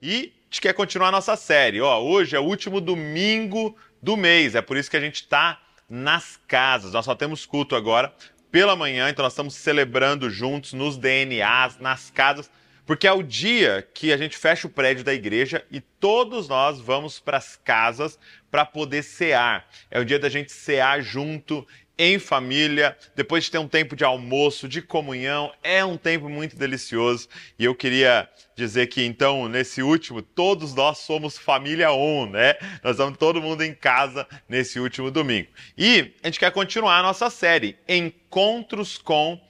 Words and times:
E 0.00 0.32
a 0.34 0.44
gente 0.50 0.60
quer 0.60 0.74
continuar 0.74 1.08
a 1.08 1.12
nossa 1.12 1.36
série. 1.36 1.80
Ó, 1.80 2.02
hoje 2.02 2.36
é 2.36 2.40
o 2.40 2.44
último 2.44 2.80
domingo 2.80 3.76
do 4.02 4.16
mês, 4.16 4.54
é 4.54 4.60
por 4.60 4.76
isso 4.76 4.90
que 4.90 4.96
a 4.96 5.00
gente 5.00 5.16
está 5.16 5.60
nas 5.88 6.40
casas. 6.48 6.92
Nós 6.92 7.04
só 7.04 7.14
temos 7.14 7.46
culto 7.46 7.76
agora 7.76 8.12
pela 8.50 8.76
manhã, 8.76 9.08
então 9.08 9.22
nós 9.22 9.32
estamos 9.32 9.54
celebrando 9.54 10.28
juntos 10.28 10.74
nos 10.74 10.98
DNAs, 10.98 11.78
nas 11.78 12.10
casas, 12.10 12.50
porque 12.84 13.06
é 13.06 13.12
o 13.12 13.22
dia 13.22 13.88
que 13.94 14.12
a 14.12 14.16
gente 14.16 14.36
fecha 14.36 14.66
o 14.66 14.70
prédio 14.70 15.04
da 15.04 15.14
igreja 15.14 15.64
e 15.70 15.80
todos 15.80 16.48
nós 16.48 16.80
vamos 16.80 17.20
para 17.20 17.38
as 17.38 17.56
casas 17.56 18.18
para 18.50 18.66
poder 18.66 19.02
cear. 19.02 19.66
É 19.90 19.98
o 20.00 20.04
dia 20.04 20.18
da 20.18 20.28
gente 20.28 20.52
cear 20.52 21.00
junto 21.00 21.66
em 22.04 22.18
família, 22.18 22.98
depois 23.14 23.44
de 23.44 23.52
ter 23.52 23.58
um 23.58 23.68
tempo 23.68 23.94
de 23.94 24.02
almoço, 24.02 24.68
de 24.68 24.82
comunhão, 24.82 25.52
é 25.62 25.84
um 25.84 25.96
tempo 25.96 26.28
muito 26.28 26.56
delicioso. 26.56 27.28
E 27.56 27.64
eu 27.64 27.76
queria 27.76 28.28
dizer 28.56 28.88
que 28.88 29.04
então, 29.04 29.48
nesse 29.48 29.84
último, 29.84 30.20
todos 30.20 30.74
nós 30.74 30.98
somos 30.98 31.38
família 31.38 31.92
on, 31.92 32.26
né? 32.26 32.56
Nós 32.82 32.96
vamos 32.96 33.16
todo 33.16 33.40
mundo 33.40 33.62
em 33.62 33.72
casa 33.72 34.26
nesse 34.48 34.80
último 34.80 35.12
domingo. 35.12 35.48
E 35.78 36.12
a 36.24 36.26
gente 36.26 36.40
quer 36.40 36.50
continuar 36.50 36.98
a 36.98 37.02
nossa 37.04 37.30
série 37.30 37.78
Encontros 37.88 38.98
com 38.98 39.40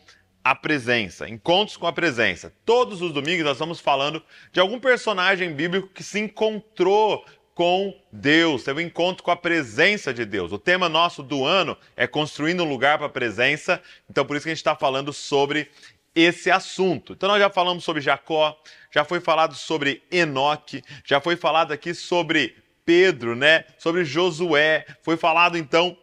a 0.44 0.54
presença, 0.54 1.26
encontros 1.26 1.78
com 1.78 1.86
a 1.86 1.92
presença. 1.92 2.52
Todos 2.66 3.00
os 3.00 3.14
domingos 3.14 3.44
nós 3.44 3.56
estamos 3.56 3.80
falando 3.80 4.22
de 4.52 4.60
algum 4.60 4.78
personagem 4.78 5.54
bíblico 5.54 5.88
que 5.88 6.02
se 6.02 6.20
encontrou 6.20 7.24
com 7.54 7.94
Deus, 8.10 8.64
teve 8.64 8.82
um 8.82 8.86
encontro 8.86 9.22
com 9.22 9.30
a 9.30 9.36
presença 9.36 10.12
de 10.12 10.24
Deus. 10.24 10.52
O 10.52 10.58
tema 10.58 10.88
nosso 10.88 11.22
do 11.22 11.44
ano 11.44 11.76
é 11.96 12.06
construindo 12.06 12.62
um 12.62 12.68
lugar 12.68 12.98
para 12.98 13.06
a 13.06 13.10
presença, 13.10 13.80
então 14.08 14.24
por 14.24 14.36
isso 14.36 14.44
que 14.44 14.50
a 14.50 14.54
gente 14.54 14.58
está 14.58 14.74
falando 14.74 15.12
sobre 15.12 15.70
esse 16.14 16.50
assunto. 16.50 17.12
Então 17.12 17.28
nós 17.28 17.38
já 17.38 17.50
falamos 17.50 17.84
sobre 17.84 18.00
Jacó, 18.00 18.58
já 18.90 19.04
foi 19.04 19.20
falado 19.20 19.54
sobre 19.54 20.02
Enoque, 20.10 20.82
já 21.04 21.20
foi 21.20 21.36
falado 21.36 21.72
aqui 21.72 21.94
sobre 21.94 22.56
Pedro, 22.84 23.36
né? 23.36 23.64
Sobre 23.78 24.04
Josué, 24.04 24.86
foi 25.02 25.16
falado 25.16 25.56
então 25.56 25.96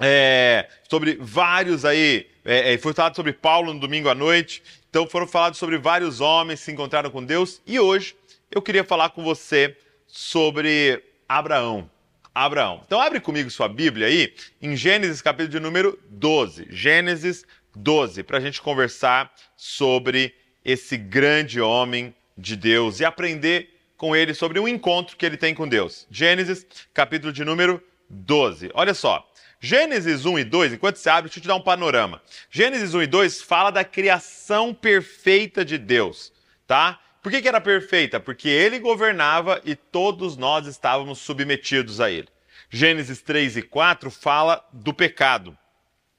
é, 0.00 0.68
sobre 0.88 1.16
vários 1.20 1.84
aí, 1.84 2.28
é, 2.44 2.74
é 2.74 2.78
foi 2.78 2.92
falado 2.92 3.14
sobre 3.14 3.32
Paulo 3.32 3.72
no 3.72 3.80
domingo 3.80 4.08
à 4.08 4.14
noite. 4.14 4.62
Então 4.90 5.06
foram 5.06 5.26
falados 5.26 5.58
sobre 5.58 5.78
vários 5.78 6.20
homens 6.20 6.60
que 6.60 6.66
se 6.66 6.72
encontraram 6.72 7.10
com 7.10 7.24
Deus 7.24 7.62
e 7.66 7.78
hoje 7.78 8.16
eu 8.50 8.60
queria 8.60 8.84
falar 8.84 9.10
com 9.10 9.22
você 9.22 9.76
sobre 10.12 11.02
Abraão. 11.26 11.90
Abraão. 12.34 12.82
Então 12.86 13.00
abre 13.00 13.18
comigo 13.18 13.50
sua 13.50 13.66
Bíblia 13.66 14.06
aí 14.06 14.34
em 14.60 14.76
Gênesis 14.76 15.22
capítulo 15.22 15.48
de 15.48 15.58
número 15.58 15.98
12. 16.10 16.66
Gênesis 16.68 17.46
12, 17.74 18.22
para 18.22 18.36
a 18.36 18.40
gente 18.40 18.60
conversar 18.60 19.32
sobre 19.56 20.34
esse 20.62 20.98
grande 20.98 21.62
homem 21.62 22.14
de 22.36 22.56
Deus 22.56 23.00
e 23.00 23.06
aprender 23.06 23.70
com 23.96 24.14
ele 24.14 24.34
sobre 24.34 24.60
um 24.60 24.68
encontro 24.68 25.16
que 25.16 25.24
ele 25.24 25.38
tem 25.38 25.54
com 25.54 25.66
Deus. 25.66 26.06
Gênesis 26.10 26.66
capítulo 26.92 27.32
de 27.32 27.42
número 27.42 27.82
12. 28.10 28.70
Olha 28.74 28.92
só. 28.92 29.26
Gênesis 29.60 30.26
1 30.26 30.40
e 30.40 30.44
2, 30.44 30.72
enquanto 30.74 30.96
você 30.96 31.08
abre, 31.08 31.30
deixa 31.30 31.38
eu 31.38 31.42
te 31.42 31.48
dar 31.48 31.54
um 31.54 31.62
panorama. 31.62 32.20
Gênesis 32.50 32.94
1 32.94 33.02
e 33.02 33.06
2 33.06 33.40
fala 33.40 33.70
da 33.70 33.84
criação 33.84 34.74
perfeita 34.74 35.64
de 35.64 35.78
Deus, 35.78 36.32
tá? 36.66 36.98
Por 37.22 37.30
que, 37.30 37.40
que 37.40 37.48
era 37.48 37.60
perfeita? 37.60 38.18
Porque 38.18 38.48
ele 38.48 38.80
governava 38.80 39.62
e 39.64 39.76
todos 39.76 40.36
nós 40.36 40.66
estávamos 40.66 41.20
submetidos 41.20 42.00
a 42.00 42.10
ele. 42.10 42.28
Gênesis 42.68 43.22
3 43.22 43.58
e 43.58 43.62
4 43.62 44.10
fala 44.10 44.66
do 44.72 44.92
pecado, 44.92 45.56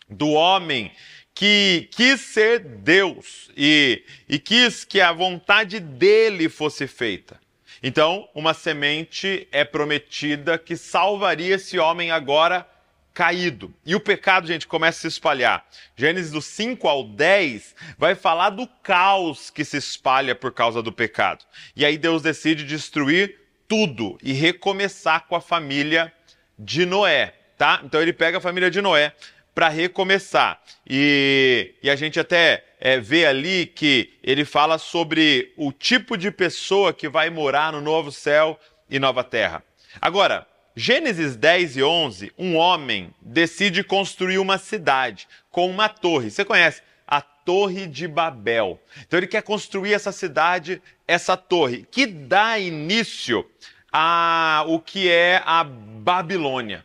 do 0.10 0.30
homem 0.30 0.92
que 1.36 1.90
quis 1.92 2.22
ser 2.22 2.60
Deus 2.60 3.52
e, 3.58 4.04
e 4.30 4.40
quis 4.40 4.86
que 4.86 5.02
a 5.02 5.12
vontade 5.12 5.80
dele 5.80 6.48
fosse 6.48 6.88
feita. 6.88 7.42
Então, 7.82 8.30
uma 8.34 8.54
semente 8.54 9.46
é 9.52 9.66
prometida 9.66 10.58
que 10.58 10.78
salvaria 10.78 11.56
esse 11.56 11.78
homem 11.78 12.12
agora 12.12 12.66
caído. 13.14 13.74
E 13.86 13.96
o 13.96 14.00
pecado, 14.00 14.48
gente, 14.48 14.66
começa 14.66 15.00
a 15.00 15.02
se 15.02 15.08
espalhar. 15.08 15.66
Gênesis 15.96 16.32
do 16.32 16.42
5 16.42 16.88
ao 16.88 17.04
10 17.04 17.76
vai 17.98 18.16
falar 18.16 18.50
do 18.50 18.68
caos 18.82 19.50
que 19.50 19.64
se 19.64 19.78
espalha 19.78 20.34
por 20.34 20.52
causa 20.52 20.82
do 20.82 20.92
pecado. 20.92 21.46
E 21.76 21.86
aí 21.86 21.98
Deus 21.98 22.22
decide 22.22 22.64
destruir 22.64 23.40
tudo 23.68 24.18
e 24.22 24.34
recomeçar 24.34 25.28
com 25.28 25.36
a 25.36 25.42
família 25.42 26.12
de 26.58 26.86
Noé, 26.86 27.34
tá? 27.58 27.82
Então 27.84 28.02
ele 28.02 28.14
pega 28.14 28.38
a 28.38 28.42
família 28.42 28.70
de 28.70 28.82
Noé 28.82 29.14
para 29.54 29.70
recomeçar. 29.70 30.60
E, 30.90 31.76
e, 31.82 31.90
a 31.90 31.96
gente 31.96 32.20
até 32.20 32.66
é, 32.80 33.00
vê 33.00 33.26
ali 33.26 33.68
que 33.68 34.14
ele 34.24 34.44
fala 34.44 34.78
sobre 34.78 35.54
o 35.56 35.72
tipo 35.72 36.18
de 36.18 36.32
pessoa 36.32 36.92
que 36.92 37.08
vai 37.08 37.30
morar 37.30 37.72
no 37.72 37.80
novo 37.80 38.12
céu 38.12 38.60
e 38.90 38.98
nova 39.00 39.24
terra. 39.24 39.64
Agora, 40.02 40.48
Gênesis 40.76 41.36
10 41.36 41.78
e 41.78 41.84
11, 41.84 42.32
um 42.38 42.56
homem 42.56 43.14
decide 43.22 43.84
construir 43.84 44.40
uma 44.40 44.58
cidade 44.58 45.28
com 45.52 45.70
uma 45.70 45.88
torre. 45.88 46.32
Você 46.32 46.44
conhece? 46.44 46.82
A 47.08 47.22
Torre 47.22 47.86
de 47.86 48.08
Babel. 48.08 48.82
Então 49.06 49.20
ele 49.20 49.28
quer 49.28 49.44
construir 49.44 49.94
essa 49.94 50.12
cidade, 50.12 50.82
essa 51.08 51.38
torre, 51.38 51.86
que 51.92 52.08
dá 52.08 52.58
início 52.58 53.48
a 53.92 54.64
o 54.68 54.80
que 54.80 55.12
é 55.12 55.44
a 55.46 55.64
Babilônia. 55.64 56.84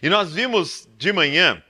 E 0.00 0.08
nós 0.08 0.32
vimos 0.32 0.88
de 0.96 1.12
manhã, 1.12 1.60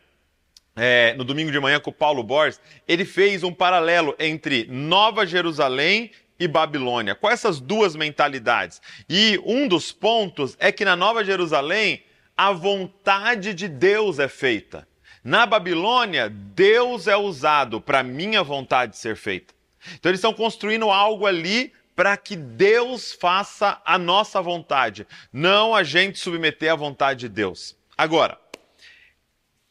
é, 0.75 1.15
no 1.15 1.25
domingo 1.25 1.51
de 1.51 1.59
manhã 1.59 1.81
com 1.81 1.89
o 1.89 1.95
Paulo 1.95 2.23
Borges, 2.23 2.61
ele 2.87 3.07
fez 3.07 3.43
um 3.43 3.53
paralelo 3.53 4.15
entre 4.19 4.67
Nova 4.69 5.25
Jerusalém 5.25 6.11
e 6.39 6.47
Babilônia. 6.47 7.15
Quais 7.15 7.41
essas 7.41 7.61
duas 7.61 7.97
mentalidades? 7.97 8.81
E 9.09 9.41
um 9.45 9.67
dos 9.67 9.93
pontos 9.93 10.57
é 10.59 10.71
que 10.71 10.85
na 10.85 10.97
Nova 10.97 11.25
Jerusalém 11.25 12.03
a 12.37 12.53
vontade 12.53 13.55
de 13.55 13.67
Deus 13.69 14.19
é 14.19 14.29
feita. 14.29 14.87
Na 15.25 15.47
Babilônia, 15.47 16.29
Deus 16.29 17.09
é 17.09 17.17
usado 17.17 17.81
para 17.81 18.03
minha 18.03 18.43
vontade 18.43 18.97
ser 18.97 19.17
feita. 19.17 19.55
Então 19.95 20.11
eles 20.11 20.19
estão 20.19 20.33
construindo 20.33 20.91
algo 20.91 21.27
ali 21.27 21.73
para 21.97 22.17
que 22.17 22.37
Deus 22.37 23.13
faça 23.13 23.81
a 23.85 23.97
nossa 23.97 24.43
vontade, 24.43 25.07
não 25.33 25.75
a 25.75 25.83
gente 25.83 26.19
submeter 26.19 26.71
à 26.71 26.77
vontade 26.77 27.21
de 27.21 27.29
Deus. 27.31 27.75
Agora, 27.97 28.39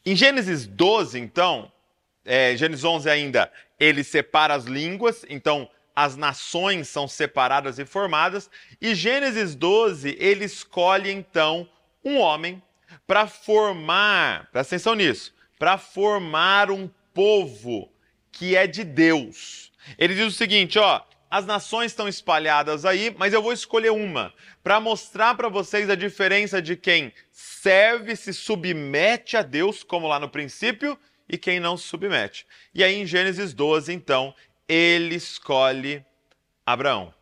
em 0.04 0.16
Gênesis 0.16 0.66
12, 0.66 1.20
então, 1.20 1.70
é, 2.24 2.56
Gênesis 2.56 2.84
11 2.84 3.08
ainda, 3.08 3.52
ele 3.78 4.02
separa 4.02 4.54
as 4.54 4.64
línguas, 4.64 5.24
então 5.28 5.70
as 5.96 6.14
nações 6.14 6.88
são 6.88 7.08
separadas 7.08 7.78
e 7.78 7.86
formadas, 7.86 8.50
e 8.78 8.94
Gênesis 8.94 9.54
12, 9.54 10.14
ele 10.20 10.44
escolhe 10.44 11.10
então 11.10 11.66
um 12.04 12.18
homem 12.18 12.62
para 13.06 13.26
formar, 13.26 14.50
presta 14.52 14.74
atenção 14.74 14.94
nisso, 14.94 15.34
para 15.58 15.78
formar 15.78 16.70
um 16.70 16.90
povo 17.14 17.90
que 18.30 18.54
é 18.54 18.66
de 18.66 18.84
Deus. 18.84 19.72
Ele 19.96 20.14
diz 20.14 20.26
o 20.26 20.36
seguinte, 20.36 20.78
ó, 20.78 21.00
as 21.30 21.46
nações 21.46 21.92
estão 21.92 22.06
espalhadas 22.06 22.84
aí, 22.84 23.14
mas 23.18 23.32
eu 23.32 23.42
vou 23.42 23.52
escolher 23.52 23.90
uma 23.90 24.34
para 24.62 24.78
mostrar 24.78 25.34
para 25.34 25.48
vocês 25.48 25.88
a 25.88 25.94
diferença 25.94 26.60
de 26.60 26.76
quem 26.76 27.12
serve, 27.32 28.14
se 28.14 28.34
submete 28.34 29.36
a 29.36 29.42
Deus, 29.42 29.82
como 29.82 30.06
lá 30.06 30.20
no 30.20 30.28
princípio, 30.28 30.98
e 31.28 31.36
quem 31.36 31.58
não 31.58 31.76
se 31.76 31.84
submete. 31.84 32.46
E 32.74 32.84
aí 32.84 32.94
em 32.94 33.06
Gênesis 33.06 33.52
12, 33.52 33.92
então, 33.92 34.34
ele 34.68 35.14
escolhe 35.14 36.04
Abraão. 36.64 37.12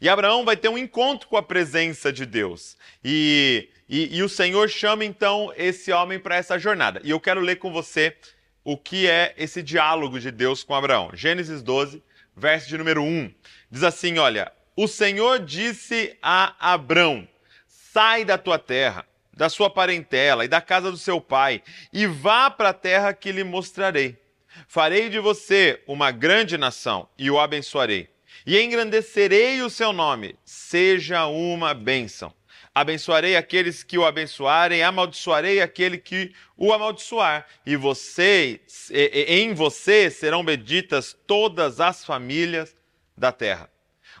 E 0.00 0.08
Abraão 0.08 0.44
vai 0.44 0.56
ter 0.56 0.68
um 0.68 0.78
encontro 0.78 1.28
com 1.28 1.36
a 1.36 1.42
presença 1.42 2.12
de 2.12 2.24
Deus. 2.24 2.76
E, 3.04 3.68
e, 3.88 4.16
e 4.16 4.22
o 4.22 4.28
Senhor 4.28 4.68
chama 4.68 5.04
então 5.04 5.52
esse 5.56 5.92
homem 5.92 6.18
para 6.18 6.36
essa 6.36 6.58
jornada. 6.58 7.00
E 7.04 7.10
eu 7.10 7.20
quero 7.20 7.40
ler 7.40 7.56
com 7.56 7.72
você 7.72 8.16
o 8.64 8.76
que 8.76 9.06
é 9.06 9.34
esse 9.36 9.62
diálogo 9.62 10.18
de 10.18 10.30
Deus 10.30 10.64
com 10.64 10.74
Abraão. 10.74 11.10
Gênesis 11.12 11.62
12, 11.62 12.02
verso 12.34 12.68
de 12.68 12.78
número 12.78 13.02
1. 13.02 13.32
Diz 13.70 13.82
assim: 13.82 14.18
Olha, 14.18 14.50
o 14.74 14.88
Senhor 14.88 15.38
disse 15.40 16.16
a 16.22 16.54
Abraão: 16.58 17.28
Sai 17.68 18.24
da 18.24 18.38
tua 18.38 18.58
terra, 18.58 19.06
da 19.32 19.48
sua 19.48 19.68
parentela 19.68 20.44
e 20.44 20.48
da 20.48 20.60
casa 20.60 20.90
do 20.90 20.96
seu 20.96 21.20
pai, 21.20 21.62
e 21.92 22.06
vá 22.06 22.50
para 22.50 22.70
a 22.70 22.74
terra 22.74 23.12
que 23.12 23.30
lhe 23.30 23.44
mostrarei. 23.44 24.23
Farei 24.68 25.08
de 25.08 25.18
você 25.18 25.82
uma 25.86 26.10
grande 26.10 26.56
nação 26.56 27.08
e 27.18 27.30
o 27.30 27.38
abençoarei. 27.38 28.08
E 28.46 28.60
engrandecerei 28.60 29.62
o 29.62 29.70
seu 29.70 29.92
nome, 29.92 30.36
seja 30.44 31.26
uma 31.26 31.72
bênção. 31.72 32.32
Abençoarei 32.74 33.36
aqueles 33.36 33.84
que 33.84 33.96
o 33.96 34.04
abençoarem, 34.04 34.82
amaldiçoarei 34.82 35.60
aquele 35.60 35.96
que 35.96 36.34
o 36.56 36.72
amaldiçoar. 36.72 37.46
E 37.64 37.76
você, 37.76 38.60
em 38.90 39.54
você 39.54 40.10
serão 40.10 40.44
benditas 40.44 41.16
todas 41.26 41.80
as 41.80 42.04
famílias 42.04 42.74
da 43.16 43.30
terra. 43.30 43.70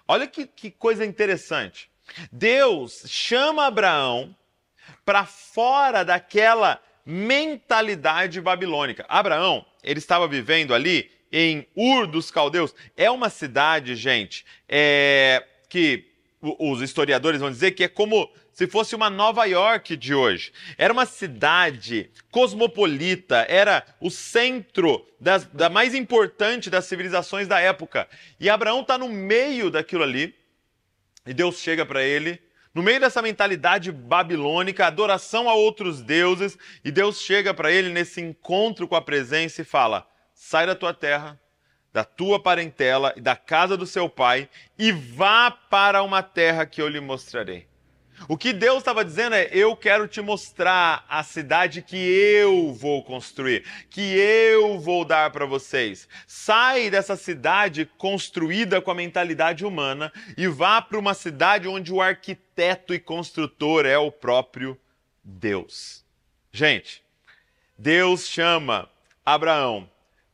Olha 0.06 0.26
que, 0.26 0.46
que 0.46 0.70
coisa 0.70 1.04
interessante. 1.04 1.90
Deus 2.30 3.02
chama 3.06 3.66
Abraão 3.66 4.36
para 5.04 5.26
fora 5.26 6.04
daquela 6.04 6.80
mentalidade 7.04 8.40
babilônica. 8.40 9.04
Abraão, 9.08 9.64
ele 9.82 9.98
estava 9.98 10.26
vivendo 10.26 10.74
ali 10.74 11.10
em 11.30 11.66
Ur 11.74 12.06
dos 12.06 12.30
Caldeus. 12.30 12.74
É 12.96 13.10
uma 13.10 13.28
cidade, 13.28 13.96
gente, 13.96 14.44
é, 14.68 15.44
que 15.68 16.06
os 16.40 16.80
historiadores 16.80 17.40
vão 17.40 17.50
dizer 17.50 17.72
que 17.72 17.84
é 17.84 17.88
como 17.88 18.30
se 18.52 18.68
fosse 18.68 18.94
uma 18.94 19.10
Nova 19.10 19.44
York 19.44 19.96
de 19.96 20.14
hoje. 20.14 20.52
Era 20.78 20.92
uma 20.92 21.06
cidade 21.06 22.10
cosmopolita, 22.30 23.44
era 23.48 23.84
o 24.00 24.10
centro 24.10 25.04
das, 25.18 25.44
da 25.46 25.68
mais 25.68 25.94
importante 25.94 26.70
das 26.70 26.84
civilizações 26.84 27.48
da 27.48 27.58
época. 27.58 28.08
E 28.38 28.48
Abraão 28.48 28.82
está 28.82 28.96
no 28.96 29.08
meio 29.08 29.70
daquilo 29.70 30.04
ali, 30.04 30.34
e 31.26 31.34
Deus 31.34 31.58
chega 31.58 31.84
para 31.84 32.04
ele, 32.04 32.40
no 32.74 32.82
meio 32.82 32.98
dessa 32.98 33.22
mentalidade 33.22 33.92
babilônica, 33.92 34.84
adoração 34.84 35.48
a 35.48 35.54
outros 35.54 36.02
deuses, 36.02 36.58
e 36.84 36.90
Deus 36.90 37.20
chega 37.20 37.54
para 37.54 37.70
ele 37.70 37.88
nesse 37.88 38.20
encontro 38.20 38.88
com 38.88 38.96
a 38.96 39.02
presença 39.02 39.62
e 39.62 39.64
fala: 39.64 40.06
sai 40.34 40.66
da 40.66 40.74
tua 40.74 40.92
terra, 40.92 41.40
da 41.92 42.02
tua 42.02 42.42
parentela 42.42 43.14
e 43.16 43.20
da 43.20 43.36
casa 43.36 43.76
do 43.76 43.86
seu 43.86 44.08
pai, 44.08 44.48
e 44.76 44.90
vá 44.90 45.50
para 45.50 46.02
uma 46.02 46.22
terra 46.22 46.66
que 46.66 46.82
eu 46.82 46.88
lhe 46.88 47.00
mostrarei. 47.00 47.68
O 48.28 48.36
que 48.36 48.52
Deus 48.52 48.78
estava 48.78 49.04
dizendo 49.04 49.34
é: 49.34 49.48
eu 49.52 49.76
quero 49.76 50.08
te 50.08 50.20
mostrar 50.20 51.04
a 51.08 51.22
cidade 51.22 51.82
que 51.82 51.96
eu 51.96 52.72
vou 52.72 53.02
construir, 53.02 53.64
que 53.90 54.00
eu 54.00 54.78
vou 54.78 55.04
dar 55.04 55.30
para 55.30 55.46
vocês. 55.46 56.08
Sai 56.26 56.90
dessa 56.90 57.16
cidade 57.16 57.88
construída 57.98 58.80
com 58.80 58.90
a 58.90 58.94
mentalidade 58.94 59.64
humana 59.64 60.12
e 60.36 60.46
vá 60.46 60.80
para 60.80 60.98
uma 60.98 61.14
cidade 61.14 61.68
onde 61.68 61.92
o 61.92 62.00
arquiteto 62.00 62.94
e 62.94 62.98
construtor 62.98 63.86
é 63.86 63.98
o 63.98 64.10
próprio 64.10 64.78
Deus. 65.22 66.04
Gente, 66.52 67.02
Deus 67.76 68.28
chama 68.28 68.88
Abraão 69.24 69.90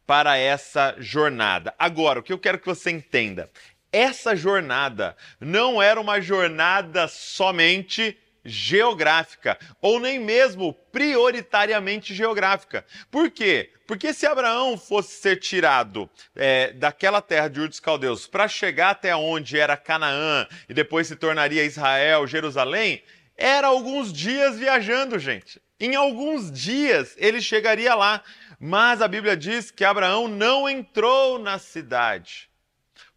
para 0.07 0.37
essa 0.37 0.97
jornada. 0.99 1.75
Agora, 1.79 2.21
o 2.21 2.23
que 2.23 2.33
eu 2.33 2.39
quero 2.39 2.59
que 2.59 2.67
você 2.67 2.91
entenda 2.91 3.49
essa 3.93 4.37
jornada 4.37 5.17
não 5.41 5.83
era 5.83 6.01
uma 6.01 6.21
jornada 6.21 7.09
somente 7.09 8.17
geográfica, 8.45 9.59
ou 9.81 10.01
nem 10.01 10.19
mesmo 10.19 10.73
prioritariamente 10.73 12.15
geográfica. 12.15 12.85
Por 13.11 13.31
quê? 13.31 13.73
Porque 13.87 14.13
se 14.15 14.27
Abraão 14.27 14.79
fosse 14.79 15.21
ser 15.21 15.37
tirado 15.37 16.09
é, 16.35 16.73
daquela 16.73 17.21
terra 17.21 17.49
de 17.49 17.61
Ur 17.61 17.69
dos 17.69 17.81
Caldeus 17.81 18.27
para 18.27 18.49
chegar 18.49 18.91
até 18.91 19.15
onde 19.15 19.59
era 19.59 19.77
Canaã 19.77 20.47
e 20.69 20.75
depois 20.75 21.07
se 21.07 21.17
tornaria 21.17 21.65
Israel, 21.65 22.27
Jerusalém, 22.27 23.03
era 23.37 23.69
alguns 23.69 24.13
dias 24.13 24.59
viajando, 24.59 25.19
gente. 25.19 25.61
Em 25.79 25.95
alguns 25.95 26.51
dias 26.53 27.15
ele 27.19 27.41
chegaria 27.41 27.95
lá. 27.95 28.23
Mas 28.63 29.01
a 29.01 29.09
Bíblia 29.09 29.35
diz 29.35 29.71
que 29.71 29.83
Abraão 29.83 30.29
não 30.29 30.69
entrou 30.69 31.39
na 31.39 31.59
cidade. 31.59 32.50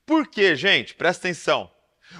Por 0.05 0.27
quê, 0.27 0.55
gente? 0.55 0.93
Presta 0.93 1.27
atenção. 1.27 1.71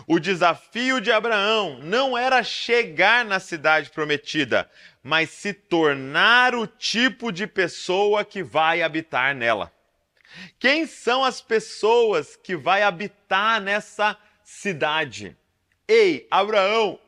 O 0.08 0.20
desafio 0.20 1.00
de 1.00 1.12
Abraão 1.12 1.80
não 1.84 2.18
era 2.18 2.44
chegar 2.44 3.24
na 3.24 3.40
cidade 3.40 3.90
prometida, 3.90 4.70
mas 5.04 5.30
se 5.30 5.54
tornar 5.54 6.56
o 6.56 6.66
tipo 6.66 7.32
de 7.32 7.46
pessoa 7.46 8.26
que 8.26 8.42
vai 8.42 8.82
habitar 8.82 9.36
nela. 9.36 9.72
Quem 10.58 10.88
são 10.88 11.24
as 11.24 11.42
pessoas 11.42 12.36
que 12.36 12.56
vai 12.56 12.82
habitar 12.82 13.62
nessa 13.62 14.18
cidade? 14.44 15.38
Ei, 15.88 16.28
Abraão, 16.32 17.00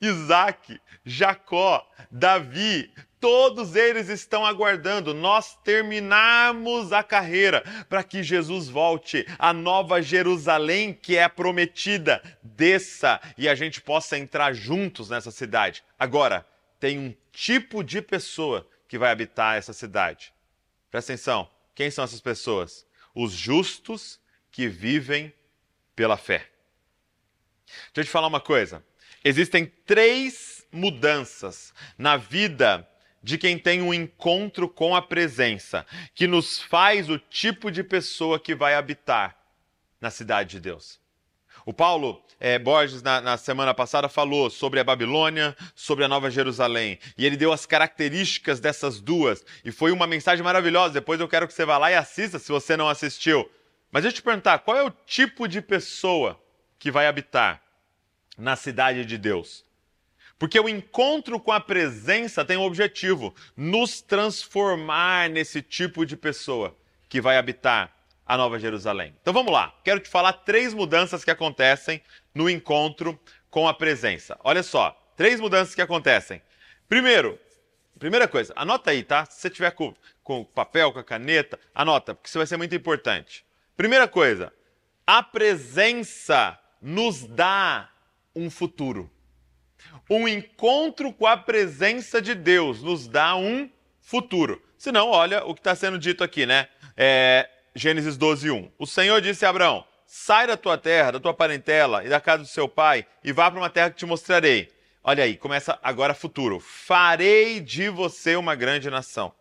Isaac, 0.00 0.80
Jacó, 1.04 1.86
Davi, 2.10 2.90
Todos 3.20 3.76
eles 3.76 4.08
estão 4.08 4.46
aguardando 4.46 5.12
nós 5.12 5.54
terminarmos 5.62 6.90
a 6.90 7.02
carreira 7.02 7.62
para 7.86 8.02
que 8.02 8.22
Jesus 8.22 8.68
volte, 8.68 9.26
a 9.38 9.52
nova 9.52 10.00
Jerusalém 10.00 10.94
que 10.94 11.18
é 11.18 11.28
prometida, 11.28 12.22
desça 12.42 13.20
e 13.36 13.46
a 13.46 13.54
gente 13.54 13.82
possa 13.82 14.16
entrar 14.16 14.54
juntos 14.54 15.10
nessa 15.10 15.30
cidade. 15.30 15.84
Agora, 15.98 16.46
tem 16.80 16.98
um 16.98 17.14
tipo 17.30 17.84
de 17.84 18.00
pessoa 18.00 18.66
que 18.88 18.96
vai 18.96 19.12
habitar 19.12 19.58
essa 19.58 19.74
cidade. 19.74 20.32
Presta 20.90 21.12
atenção: 21.12 21.50
quem 21.74 21.90
são 21.90 22.02
essas 22.02 22.22
pessoas? 22.22 22.86
Os 23.14 23.32
justos 23.32 24.18
que 24.50 24.66
vivem 24.66 25.32
pela 25.94 26.16
fé. 26.16 26.48
Deixa 27.92 28.00
eu 28.00 28.04
te 28.04 28.10
falar 28.10 28.28
uma 28.28 28.40
coisa. 28.40 28.82
Existem 29.22 29.66
três 29.66 30.66
mudanças 30.72 31.74
na 31.98 32.16
vida 32.16 32.88
de 33.22 33.36
quem 33.36 33.58
tem 33.58 33.82
um 33.82 33.92
encontro 33.92 34.68
com 34.68 34.94
a 34.94 35.02
presença, 35.02 35.86
que 36.14 36.26
nos 36.26 36.60
faz 36.60 37.08
o 37.10 37.18
tipo 37.18 37.70
de 37.70 37.84
pessoa 37.84 38.40
que 38.40 38.54
vai 38.54 38.74
habitar 38.74 39.36
na 40.00 40.10
cidade 40.10 40.50
de 40.50 40.60
Deus. 40.60 40.98
O 41.66 41.74
Paulo 41.74 42.22
é, 42.38 42.58
Borges, 42.58 43.02
na, 43.02 43.20
na, 43.20 43.36
semana 43.36 43.74
passada, 43.74 44.08
falou 44.08 44.48
sobre 44.48 44.80
a 44.80 44.84
Babilônia, 44.84 45.54
sobre 45.74 46.04
a 46.04 46.08
Nova 46.08 46.30
Jerusalém. 46.30 46.98
E 47.18 47.26
ele 47.26 47.36
deu 47.36 47.52
as 47.52 47.66
características 47.66 48.58
dessas 48.58 48.98
duas. 48.98 49.44
E 49.62 49.70
foi 49.70 49.92
uma 49.92 50.06
mensagem 50.06 50.42
maravilhosa. 50.42 50.94
Depois 50.94 51.20
eu 51.20 51.28
quero 51.28 51.46
que 51.46 51.52
você 51.52 51.66
vá 51.66 51.76
lá 51.76 51.90
e 51.90 51.94
assista, 51.94 52.38
se 52.38 52.50
você 52.50 52.78
não 52.78 52.88
assistiu. 52.88 53.48
Mas 53.92 54.02
deixa 54.02 54.16
eu 54.16 54.20
te 54.20 54.24
perguntar: 54.24 54.60
qual 54.60 54.76
é 54.76 54.82
o 54.82 54.90
tipo 54.90 55.46
de 55.46 55.60
pessoa 55.60 56.40
que 56.78 56.90
vai 56.90 57.06
habitar 57.06 57.62
na 58.38 58.56
cidade 58.56 59.04
de 59.04 59.18
Deus? 59.18 59.64
Porque 60.40 60.58
o 60.58 60.70
encontro 60.70 61.38
com 61.38 61.52
a 61.52 61.60
presença 61.60 62.42
tem 62.46 62.56
um 62.56 62.62
objetivo: 62.62 63.34
nos 63.54 64.00
transformar 64.00 65.28
nesse 65.28 65.60
tipo 65.60 66.06
de 66.06 66.16
pessoa 66.16 66.74
que 67.10 67.20
vai 67.20 67.36
habitar 67.36 67.94
a 68.24 68.38
Nova 68.38 68.58
Jerusalém. 68.58 69.14
Então 69.20 69.34
vamos 69.34 69.52
lá, 69.52 69.74
quero 69.84 70.00
te 70.00 70.08
falar 70.08 70.32
três 70.32 70.72
mudanças 70.72 71.22
que 71.22 71.30
acontecem 71.30 72.00
no 72.34 72.48
encontro 72.48 73.20
com 73.50 73.68
a 73.68 73.74
presença. 73.74 74.38
Olha 74.42 74.62
só, 74.62 74.98
três 75.14 75.38
mudanças 75.38 75.74
que 75.74 75.82
acontecem. 75.82 76.40
Primeiro, 76.88 77.38
primeira 77.98 78.26
coisa, 78.26 78.54
anota 78.56 78.92
aí, 78.92 79.02
tá? 79.02 79.26
Se 79.26 79.42
você 79.42 79.50
tiver 79.50 79.72
com, 79.72 79.94
com 80.24 80.42
papel, 80.42 80.90
com 80.90 81.00
a 81.00 81.04
caneta, 81.04 81.60
anota, 81.74 82.14
porque 82.14 82.28
isso 82.28 82.38
vai 82.38 82.46
ser 82.46 82.56
muito 82.56 82.74
importante. 82.74 83.44
Primeira 83.76 84.08
coisa, 84.08 84.50
a 85.06 85.22
presença 85.22 86.58
nos 86.80 87.26
dá 87.26 87.90
um 88.34 88.48
futuro. 88.48 89.10
Um 90.08 90.26
encontro 90.26 91.12
com 91.12 91.26
a 91.26 91.36
presença 91.36 92.20
de 92.20 92.34
Deus 92.34 92.82
nos 92.82 93.06
dá 93.06 93.36
um 93.36 93.70
futuro. 94.00 94.60
Se 94.76 94.90
não, 94.90 95.08
olha 95.08 95.44
o 95.44 95.54
que 95.54 95.60
está 95.60 95.74
sendo 95.74 95.98
dito 95.98 96.24
aqui, 96.24 96.46
né? 96.46 96.68
É, 96.96 97.48
Gênesis 97.74 98.16
12, 98.16 98.50
1. 98.50 98.72
O 98.78 98.86
Senhor 98.86 99.20
disse 99.20 99.46
a 99.46 99.50
Abraão: 99.50 99.84
Sai 100.06 100.46
da 100.46 100.56
tua 100.56 100.76
terra, 100.76 101.12
da 101.12 101.20
tua 101.20 101.32
parentela 101.32 102.04
e 102.04 102.08
da 102.08 102.20
casa 102.20 102.42
do 102.42 102.48
seu 102.48 102.68
pai 102.68 103.06
e 103.22 103.32
vá 103.32 103.50
para 103.50 103.60
uma 103.60 103.70
terra 103.70 103.90
que 103.90 103.96
te 103.96 104.06
mostrarei. 104.06 104.68
Olha 105.02 105.24
aí, 105.24 105.36
começa 105.36 105.78
agora 105.82 106.14
futuro. 106.14 106.60
Farei 106.60 107.60
de 107.60 107.88
você 107.88 108.36
uma 108.36 108.54
grande 108.54 108.90
nação 108.90 109.32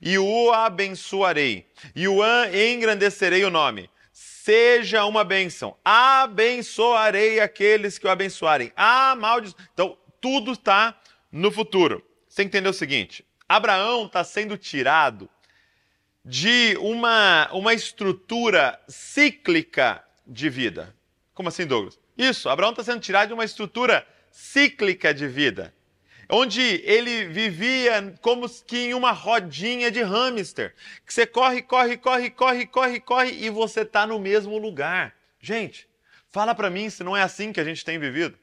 e 0.00 0.18
o 0.18 0.52
abençoarei 0.52 1.66
e 1.94 2.06
o 2.06 2.20
engrandecerei 2.46 3.44
o 3.44 3.50
nome. 3.50 3.88
Seja 4.48 5.04
uma 5.04 5.24
bênção. 5.24 5.76
Abençoarei 5.84 7.38
aqueles 7.38 7.98
que 7.98 8.06
o 8.06 8.10
abençoarem. 8.10 8.72
Amaldiço. 8.74 9.54
Então, 9.74 9.98
tudo 10.22 10.52
está 10.52 10.98
no 11.30 11.50
futuro. 11.52 12.02
Você 12.26 12.44
entendeu 12.44 12.70
o 12.70 12.74
seguinte? 12.74 13.22
Abraão 13.46 14.06
está 14.06 14.24
sendo 14.24 14.56
tirado 14.56 15.28
de 16.24 16.78
uma, 16.80 17.50
uma 17.52 17.74
estrutura 17.74 18.80
cíclica 18.88 20.02
de 20.26 20.48
vida. 20.48 20.96
Como 21.34 21.50
assim, 21.50 21.66
Douglas? 21.66 22.00
Isso, 22.16 22.48
Abraão 22.48 22.70
está 22.70 22.82
sendo 22.82 23.02
tirado 23.02 23.28
de 23.28 23.34
uma 23.34 23.44
estrutura 23.44 24.06
cíclica 24.30 25.12
de 25.12 25.28
vida, 25.28 25.74
onde 26.28 26.82
ele 26.84 27.24
vivia 27.26 28.14
como 28.20 28.48
que 28.48 28.88
em 28.88 28.94
uma 28.94 29.12
rodinha 29.12 29.90
de 29.90 30.02
hamster, 30.02 30.74
que 31.06 31.12
você 31.12 31.26
corre, 31.26 31.62
corre, 31.62 31.96
corre, 31.96 32.30
corre, 32.30 32.66
corre, 32.66 33.00
corre 33.00 33.30
e 33.30 33.48
você 33.48 33.80
está 33.80 34.06
no 34.06 34.18
mesmo 34.18 34.58
lugar. 34.58 35.14
Gente, 35.40 35.88
fala 36.30 36.54
para 36.54 36.68
mim 36.68 36.90
se 36.90 37.02
não 37.02 37.16
é 37.16 37.22
assim 37.22 37.52
que 37.52 37.60
a 37.60 37.64
gente 37.64 37.84
tem 37.84 37.98
vivido. 37.98 38.38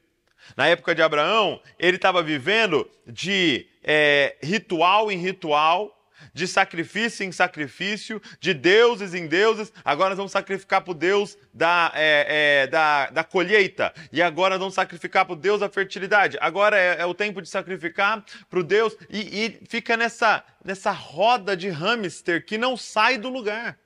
Na 0.56 0.66
época 0.66 0.94
de 0.94 1.02
Abraão, 1.02 1.60
ele 1.78 1.96
estava 1.96 2.22
vivendo 2.22 2.88
de 3.06 3.66
é, 3.82 4.36
ritual 4.42 5.10
em 5.10 5.18
ritual, 5.18 5.95
de 6.32 6.46
sacrifício 6.46 7.24
em 7.24 7.32
sacrifício, 7.32 8.20
de 8.40 8.52
deuses 8.54 9.14
em 9.14 9.26
deuses. 9.26 9.72
Agora 9.84 10.10
nós 10.10 10.18
vamos 10.18 10.32
sacrificar 10.32 10.82
para 10.82 10.90
o 10.90 10.94
Deus 10.94 11.36
da, 11.52 11.92
é, 11.94 12.62
é, 12.62 12.66
da, 12.66 13.10
da, 13.10 13.24
colheita. 13.24 13.92
E 14.12 14.22
agora 14.22 14.54
nós 14.54 14.60
vamos 14.60 14.74
sacrificar 14.74 15.24
para 15.24 15.32
o 15.32 15.36
Deus 15.36 15.60
da 15.60 15.68
fertilidade. 15.68 16.36
Agora 16.40 16.78
é, 16.78 17.00
é 17.00 17.06
o 17.06 17.14
tempo 17.14 17.40
de 17.42 17.48
sacrificar 17.48 18.24
para 18.48 18.58
o 18.58 18.64
Deus. 18.64 18.96
E, 19.10 19.44
e 19.44 19.66
fica 19.68 19.96
nessa, 19.96 20.44
nessa 20.64 20.90
roda 20.90 21.56
de 21.56 21.68
hamster 21.68 22.44
que 22.44 22.58
não 22.58 22.76
sai 22.76 23.18
do 23.18 23.28
lugar. 23.28 23.78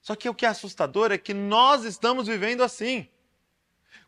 Só 0.00 0.16
que 0.16 0.28
o 0.28 0.34
que 0.34 0.44
é 0.44 0.48
assustador 0.48 1.12
é 1.12 1.18
que 1.18 1.32
nós 1.32 1.84
estamos 1.84 2.26
vivendo 2.26 2.62
assim. 2.62 3.08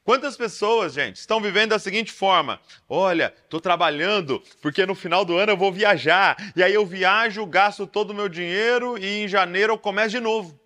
Quantas 0.04 0.36
pessoas, 0.36 0.92
gente, 0.92 1.16
estão 1.16 1.40
vivendo 1.40 1.70
da 1.70 1.78
seguinte 1.78 2.12
forma: 2.12 2.60
olha, 2.86 3.32
estou 3.42 3.58
trabalhando 3.58 4.42
porque 4.60 4.84
no 4.84 4.94
final 4.94 5.24
do 5.24 5.38
ano 5.38 5.52
eu 5.52 5.56
vou 5.56 5.72
viajar, 5.72 6.36
e 6.54 6.62
aí 6.62 6.74
eu 6.74 6.84
viajo, 6.84 7.46
gasto 7.46 7.86
todo 7.86 8.10
o 8.10 8.14
meu 8.14 8.28
dinheiro 8.28 8.98
e 8.98 9.24
em 9.24 9.28
janeiro 9.28 9.72
eu 9.72 9.78
começo 9.78 10.10
de 10.10 10.20
novo. 10.20 10.60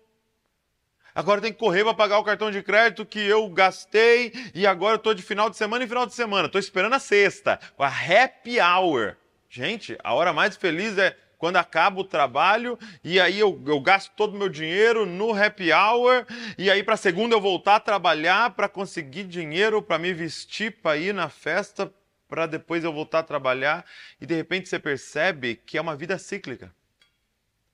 Agora 1.15 1.41
tem 1.41 1.53
que 1.53 1.59
correr 1.59 1.83
para 1.83 1.93
pagar 1.93 2.19
o 2.19 2.23
cartão 2.23 2.51
de 2.51 2.61
crédito 2.61 3.05
que 3.05 3.19
eu 3.19 3.47
gastei 3.49 4.31
e 4.53 4.67
agora 4.67 4.95
eu 4.95 4.97
estou 4.97 5.13
de 5.13 5.23
final 5.23 5.49
de 5.49 5.55
semana 5.55 5.83
em 5.83 5.87
final 5.87 6.05
de 6.05 6.13
semana. 6.13 6.45
Estou 6.45 6.59
esperando 6.59 6.93
a 6.93 6.99
sexta, 6.99 7.59
a 7.77 7.87
happy 7.87 8.59
hour. 8.59 9.15
Gente, 9.49 9.97
a 10.03 10.13
hora 10.13 10.31
mais 10.31 10.55
feliz 10.55 10.97
é 10.97 11.17
quando 11.39 11.55
acaba 11.55 12.01
o 12.01 12.03
trabalho 12.03 12.77
e 13.03 13.19
aí 13.19 13.39
eu, 13.39 13.59
eu 13.65 13.79
gasto 13.79 14.11
todo 14.15 14.35
o 14.35 14.37
meu 14.37 14.49
dinheiro 14.49 15.05
no 15.05 15.33
happy 15.33 15.71
hour 15.71 16.27
e 16.57 16.69
aí 16.69 16.83
para 16.83 16.97
segunda 16.97 17.33
eu 17.33 17.41
voltar 17.41 17.77
a 17.77 17.79
trabalhar 17.79 18.51
para 18.51 18.69
conseguir 18.69 19.23
dinheiro 19.23 19.81
para 19.81 19.97
me 19.97 20.13
vestir 20.13 20.79
para 20.81 20.97
ir 20.97 21.13
na 21.13 21.29
festa 21.29 21.91
para 22.27 22.45
depois 22.45 22.83
eu 22.83 22.93
voltar 22.93 23.19
a 23.19 23.23
trabalhar 23.23 23.85
e 24.21 24.25
de 24.25 24.35
repente 24.35 24.69
você 24.69 24.77
percebe 24.77 25.55
que 25.55 25.77
é 25.77 25.81
uma 25.81 25.95
vida 25.95 26.17
cíclica. 26.19 26.71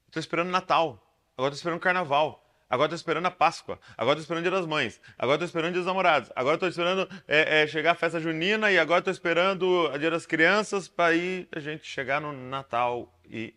Estou 0.07 0.19
esperando 0.21 0.49
Natal, 0.49 1.03
agora 1.37 1.53
estou 1.53 1.59
esperando 1.59 1.81
Carnaval. 1.81 2.44
Agora 2.75 2.87
estou 2.87 2.97
esperando 2.97 3.25
a 3.25 3.31
Páscoa. 3.31 3.79
Agora 3.97 4.19
estou 4.19 4.23
esperando 4.23 4.45
o 4.45 4.49
Dia 4.49 4.59
das 4.59 4.67
Mães. 4.67 4.99
Agora 5.17 5.35
estou 5.37 5.45
esperando 5.45 5.69
o 5.69 5.71
Dia 5.71 5.79
dos 5.79 5.87
Namorados. 5.87 6.29
Agora 6.35 6.55
estou 6.55 6.67
esperando 6.67 7.09
é, 7.25 7.61
é, 7.61 7.67
chegar 7.67 7.91
a 7.91 7.95
festa 7.95 8.19
junina 8.19 8.69
e 8.69 8.77
agora 8.77 8.99
estou 8.99 9.13
esperando 9.13 9.65
o 9.65 9.97
Dia 9.97 10.11
das 10.11 10.25
Crianças 10.25 10.89
para 10.89 11.15
ir 11.15 11.47
a 11.53 11.59
gente 11.61 11.87
chegar 11.87 12.19
no 12.19 12.33
Natal 12.33 13.17
e, 13.23 13.55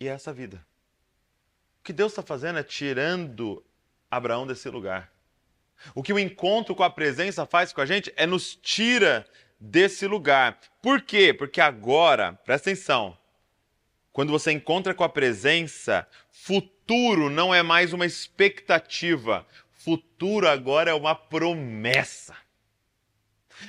e 0.00 0.08
é 0.08 0.10
essa 0.10 0.32
vida. 0.32 0.66
O 1.78 1.84
que 1.84 1.92
Deus 1.92 2.10
está 2.10 2.22
fazendo 2.22 2.58
é 2.58 2.64
tirando 2.64 3.64
Abraão 4.10 4.48
desse 4.48 4.68
lugar. 4.68 5.12
O 5.94 6.02
que 6.02 6.12
o 6.12 6.18
encontro 6.18 6.74
com 6.74 6.82
a 6.82 6.90
presença 6.90 7.46
faz 7.46 7.72
com 7.72 7.82
a 7.82 7.86
gente 7.86 8.12
é 8.16 8.26
nos 8.26 8.56
tira 8.56 9.24
desse 9.60 10.08
lugar. 10.08 10.58
Por 10.82 11.00
quê? 11.02 11.32
Porque 11.32 11.60
agora, 11.60 12.32
presta 12.44 12.70
atenção, 12.70 13.16
quando 14.12 14.32
você 14.32 14.50
encontra 14.50 14.92
com 14.92 15.04
a 15.04 15.08
presença, 15.08 16.04
futuro 16.32 16.73
futuro 16.84 17.30
não 17.30 17.54
é 17.54 17.62
mais 17.62 17.94
uma 17.94 18.04
expectativa, 18.04 19.46
futuro 19.72 20.46
agora 20.46 20.90
é 20.90 20.94
uma 20.94 21.14
promessa. 21.14 22.36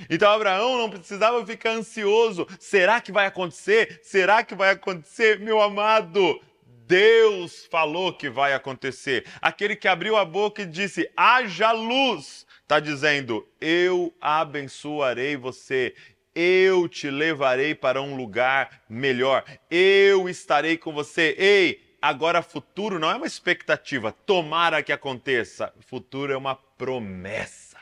Então 0.10 0.30
Abraão 0.30 0.78
não 0.78 0.90
precisava 0.90 1.46
ficar 1.46 1.72
ansioso. 1.72 2.46
Será 2.60 3.00
que 3.00 3.14
vai 3.14 3.26
acontecer? 3.26 4.02
Será 4.04 4.44
que 4.44 4.54
vai 4.54 4.72
acontecer? 4.72 5.40
Meu 5.40 5.62
amado, 5.62 6.42
Deus 6.86 7.66
falou 7.72 8.12
que 8.12 8.30
vai 8.30 8.54
acontecer. 8.54 9.26
Aquele 9.42 9.78
que 9.78 9.88
abriu 9.88 10.18
a 10.18 10.26
boca 10.26 10.64
e 10.64 10.66
disse: 10.66 11.10
haja 11.16 11.72
luz, 11.72 12.46
está 12.64 12.82
dizendo: 12.82 13.48
eu 13.62 14.14
abençoarei 14.20 15.38
você. 15.38 15.96
Eu 16.38 16.90
te 16.90 17.10
levarei 17.10 17.74
para 17.74 18.02
um 18.02 18.18
lugar 18.18 18.84
melhor. 18.90 19.46
Eu 19.72 20.28
estarei 20.28 20.78
com 20.78 20.92
você. 20.92 21.34
Ei, 21.38 21.85
Agora, 22.06 22.44
futuro 22.44 23.00
não 23.00 23.10
é 23.10 23.16
uma 23.16 23.26
expectativa, 23.26 24.12
tomara 24.12 24.84
que 24.84 24.92
aconteça. 24.92 25.74
Futuro 25.80 26.32
é 26.32 26.38
uma 26.38 26.54
promessa. 26.54 27.80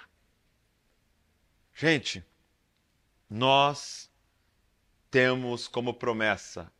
Gente, 1.75 2.24
nós 3.30 4.10
temos 5.12 5.68
como 5.68 5.94
promessa 5.94 6.72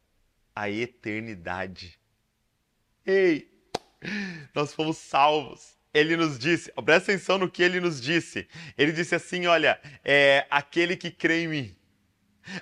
a 0.56 0.70
eternidade. 0.70 2.00
Ei, 3.06 3.52
nós 4.56 4.74
fomos 4.74 4.96
salvos. 4.96 5.78
Ele 5.94 6.16
nos 6.16 6.40
disse, 6.40 6.72
presta 6.72 7.12
atenção 7.12 7.38
no 7.38 7.52
que 7.52 7.62
ele 7.62 7.82
nos 7.82 8.00
disse. 8.00 8.48
Ele 8.78 8.94
disse 8.94 9.16
assim: 9.16 9.48
olha, 9.48 9.82
é 10.02 10.48
aquele 10.50 10.96
que 10.96 11.12
crê 11.12 11.44
em 11.44 11.48
mim 11.50 11.83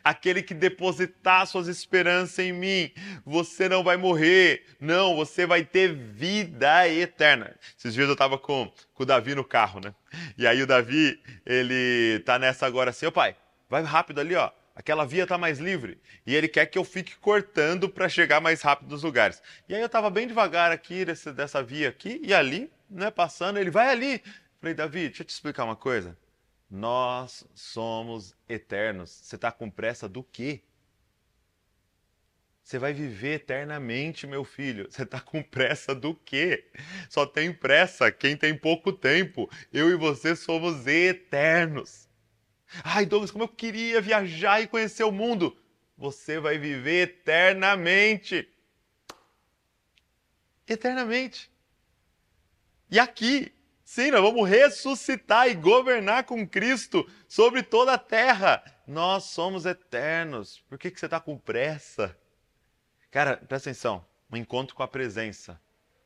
aquele 0.04 0.42
que 0.42 0.54
depositar 0.54 1.46
suas 1.48 1.68
esperanças 1.68 2.40
em 2.40 2.54
mim, 2.54 2.92
você 3.26 3.68
não 3.68 3.84
vai 3.84 3.98
morrer, 3.98 4.66
não, 4.80 5.16
você 5.16 5.46
vai 5.46 5.64
ter 5.64 5.94
vida 5.94 6.88
eterna. 6.88 7.56
Esses 7.78 7.94
dias 7.94 8.08
eu 8.08 8.14
estava 8.14 8.38
com, 8.38 8.72
com 8.94 9.04
o 9.04 9.06
Davi 9.06 9.36
no 9.36 9.44
carro, 9.44 9.80
né? 9.80 9.94
E 10.38 10.46
aí 10.46 10.62
o 10.62 10.68
Davi, 10.68 11.22
ele 11.46 12.20
tá 12.26 12.38
nessa 12.38 12.66
agora 12.66 12.90
assim, 12.90 13.06
ô 13.06 13.12
pai, 13.12 13.36
vai 13.70 13.84
rápido 13.84 14.20
ali, 14.20 14.36
ó. 14.36 14.52
Aquela 14.74 15.06
via 15.06 15.28
tá 15.28 15.38
mais 15.38 15.60
livre 15.60 16.00
e 16.26 16.34
ele 16.34 16.48
quer 16.48 16.66
que 16.66 16.78
eu 16.78 16.84
fique 16.84 17.16
cortando 17.18 17.90
para 17.90 18.08
chegar 18.08 18.40
mais 18.40 18.62
rápido 18.62 18.90
nos 18.90 19.04
lugares. 19.04 19.42
E 19.68 19.76
aí 19.76 19.82
eu 19.82 19.86
estava 19.86 20.10
bem 20.10 20.28
devagar 20.28 20.72
aqui 20.72 21.04
desse, 21.04 21.32
dessa 21.32 21.62
via 21.62 21.90
aqui 21.90 22.22
e 22.24 22.34
ali, 22.34 22.72
né, 22.90 23.12
passando, 23.12 23.60
ele 23.60 23.70
vai 23.70 23.90
ali. 23.90 24.24
Falei, 24.60 24.74
Davi, 24.74 25.08
deixa 25.08 25.24
eu 25.24 25.26
te 25.26 25.30
explicar 25.30 25.66
uma 25.66 25.76
coisa. 25.76 26.18
Nós 26.72 27.46
somos 27.54 28.34
eternos. 28.48 29.12
Você 29.12 29.36
está 29.36 29.52
com 29.52 29.70
pressa 29.70 30.08
do 30.08 30.24
quê? 30.24 30.64
Você 32.64 32.80
vai 32.80 32.94
viver 32.94 33.34
eternamente, 33.34 34.26
meu 34.26 34.46
filho. 34.46 34.90
Você 34.90 35.04
está 35.04 35.20
com 35.20 35.44
pressa 35.44 35.94
do 35.94 36.16
quê? 36.16 36.72
Só 37.10 37.26
tem 37.26 37.52
pressa 37.52 38.10
quem 38.10 38.38
tem 38.38 38.58
pouco 38.58 38.94
tempo. 38.94 39.52
Eu 39.74 39.92
e 39.92 39.98
você 39.98 40.34
somos 40.34 40.88
eternos. 40.88 42.08
Ai, 42.86 43.06
Douglas, 43.06 43.32
como 43.32 43.44
eu 43.44 43.50
queria 43.50 44.00
viajar 44.00 44.62
e 44.62 44.68
conhecer 44.68 45.04
o 45.04 45.12
mundo. 45.12 45.58
Você 45.98 46.40
vai 46.40 46.58
viver 46.58 47.10
eternamente. 47.10 48.48
Eternamente. 50.66 51.52
E 52.90 52.98
aqui, 52.98 53.54
Sim, 53.94 54.10
nós 54.10 54.22
vamos 54.22 54.50
ressuscitar 54.50 55.50
e 55.50 55.54
governar 55.54 56.24
com 56.24 56.48
Cristo 56.48 57.06
sobre 57.28 57.62
toda 57.62 57.92
a 57.92 57.98
terra. 57.98 58.64
Nós 58.88 59.26
somos 59.26 59.66
eternos. 59.66 60.64
Por 60.70 60.78
que, 60.78 60.90
que 60.90 60.98
você 60.98 61.08
está 61.08 61.20
com 61.20 61.38
pressa? 61.38 62.18
Cara, 63.12 63.36
presta 63.36 63.70
atenção. 63.70 64.06
Um 64.32 64.38
encontro 64.38 64.74
com 64.78 64.82
a 64.82 64.88
presença 64.88 65.60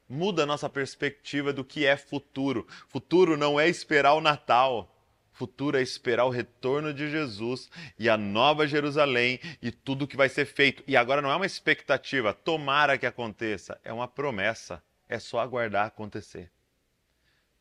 muda 0.09 0.41
a 0.41 0.45
nossa 0.47 0.67
perspectiva 0.67 1.53
do 1.53 1.63
que 1.63 1.85
é 1.85 1.95
futuro. 1.95 2.65
Futuro 2.89 3.37
não 3.37 3.59
é 3.59 3.69
esperar 3.69 4.15
o 4.15 4.21
Natal. 4.21 4.91
Futuro 5.31 5.77
é 5.77 5.81
esperar 5.83 6.25
o 6.25 6.31
retorno 6.31 6.91
de 6.91 7.07
Jesus 7.07 7.69
e 7.99 8.09
a 8.09 8.17
nova 8.17 8.65
Jerusalém 8.65 9.39
e 9.61 9.71
tudo 9.71 10.07
que 10.07 10.17
vai 10.17 10.27
ser 10.27 10.45
feito. 10.47 10.83
E 10.87 10.97
agora 10.97 11.21
não 11.21 11.29
é 11.29 11.35
uma 11.35 11.45
expectativa, 11.45 12.33
tomara 12.33 12.97
que 12.97 13.05
aconteça, 13.05 13.79
é 13.83 13.93
uma 13.93 14.07
promessa. 14.07 14.81
É 15.07 15.19
só 15.19 15.37
aguardar 15.37 15.85
acontecer. 15.85 16.54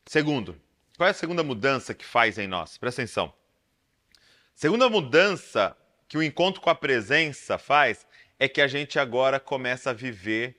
Segundo, 0.07 0.55
qual 0.97 1.07
é 1.07 1.11
a 1.11 1.13
segunda 1.13 1.43
mudança 1.43 1.93
que 1.93 2.05
faz 2.05 2.37
em 2.37 2.47
nós? 2.47 2.77
Presta 2.77 3.01
atenção. 3.01 3.33
Segunda 4.53 4.87
mudança 4.87 5.75
que 6.07 6.17
o 6.17 6.23
encontro 6.23 6.61
com 6.61 6.69
a 6.69 6.75
presença 6.75 7.57
faz 7.57 8.05
é 8.39 8.47
que 8.47 8.61
a 8.61 8.67
gente 8.67 8.99
agora 8.99 9.39
começa 9.39 9.89
a 9.89 9.93
viver 9.93 10.55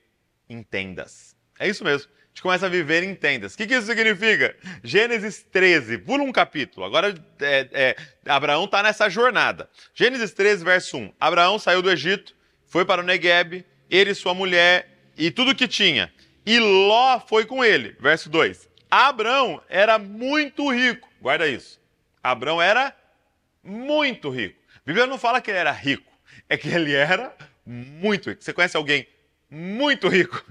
em 0.49 0.61
tendas. 0.61 1.35
É 1.57 1.67
isso 1.67 1.83
mesmo. 1.83 2.11
A 2.11 2.27
gente 2.27 2.41
começa 2.41 2.65
a 2.65 2.69
viver 2.69 3.03
em 3.03 3.15
tendas. 3.15 3.53
O 3.53 3.57
que, 3.57 3.65
que 3.65 3.73
isso 3.73 3.87
significa? 3.87 4.55
Gênesis 4.83 5.41
13, 5.43 5.97
pula 5.99 6.23
um 6.23 6.31
capítulo. 6.31 6.85
Agora 6.85 7.15
é, 7.39 7.69
é, 7.71 7.95
Abraão 8.27 8.65
está 8.65 8.83
nessa 8.83 9.09
jornada. 9.09 9.69
Gênesis 9.95 10.33
13, 10.33 10.63
verso 10.63 10.97
1. 10.97 11.13
Abraão 11.19 11.57
saiu 11.57 11.81
do 11.81 11.89
Egito, 11.89 12.35
foi 12.67 12.85
para 12.85 13.01
o 13.01 13.05
Negueb, 13.05 13.65
ele, 13.89 14.13
sua 14.13 14.33
mulher 14.33 14.87
e 15.17 15.31
tudo 15.31 15.55
que 15.55 15.67
tinha. 15.67 16.13
E 16.45 16.59
Ló 16.59 17.19
foi 17.21 17.45
com 17.45 17.63
ele. 17.63 17.95
Verso 17.99 18.29
2. 18.29 18.67
Abraão 18.89 19.61
era 19.67 19.99
muito 19.99 20.71
rico. 20.71 21.09
Guarda 21.21 21.47
isso. 21.47 21.79
Abraão 22.23 22.61
era 22.61 22.95
muito 23.63 24.29
rico. 24.29 24.59
A 24.75 24.81
Bíblia 24.85 25.05
não 25.05 25.17
fala 25.17 25.41
que 25.41 25.51
ele 25.51 25.59
era 25.59 25.71
rico, 25.71 26.11
é 26.47 26.57
que 26.57 26.69
ele 26.69 26.93
era 26.93 27.35
muito 27.65 28.29
rico. 28.29 28.43
Você 28.43 28.53
conhece 28.53 28.77
alguém 28.77 29.07
muito 29.49 30.07
rico? 30.07 30.43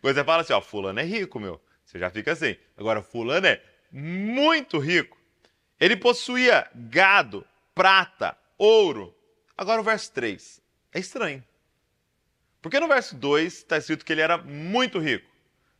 Quando 0.00 0.14
você 0.14 0.24
fala 0.24 0.42
assim, 0.42 0.52
ó, 0.52 0.60
fulano 0.60 1.00
é 1.00 1.04
rico, 1.04 1.40
meu. 1.40 1.60
Você 1.84 1.98
já 1.98 2.10
fica 2.10 2.32
assim. 2.32 2.56
Agora, 2.76 3.02
fulano 3.02 3.46
é 3.46 3.62
muito 3.90 4.78
rico. 4.78 5.16
Ele 5.80 5.96
possuía 5.96 6.68
gado, 6.74 7.46
prata, 7.74 8.36
ouro. 8.58 9.14
Agora 9.56 9.80
o 9.80 9.84
verso 9.84 10.12
3. 10.12 10.60
É 10.92 10.98
estranho. 10.98 11.42
Porque 12.60 12.80
no 12.80 12.88
verso 12.88 13.16
2 13.16 13.54
está 13.54 13.78
escrito 13.78 14.04
que 14.04 14.12
ele 14.12 14.20
era 14.20 14.36
muito 14.36 14.98
rico. 14.98 15.27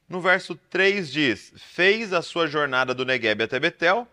No 0.09 0.21
verso 0.21 0.55
3 0.55 1.11
diz: 1.12 1.53
Fez 1.57 2.12
a 2.12 2.23
sua 2.23 2.47
jornada 2.47 2.95
do 2.95 3.05
Negueb 3.05 3.43
até 3.43 3.61
Betel, 3.61 4.09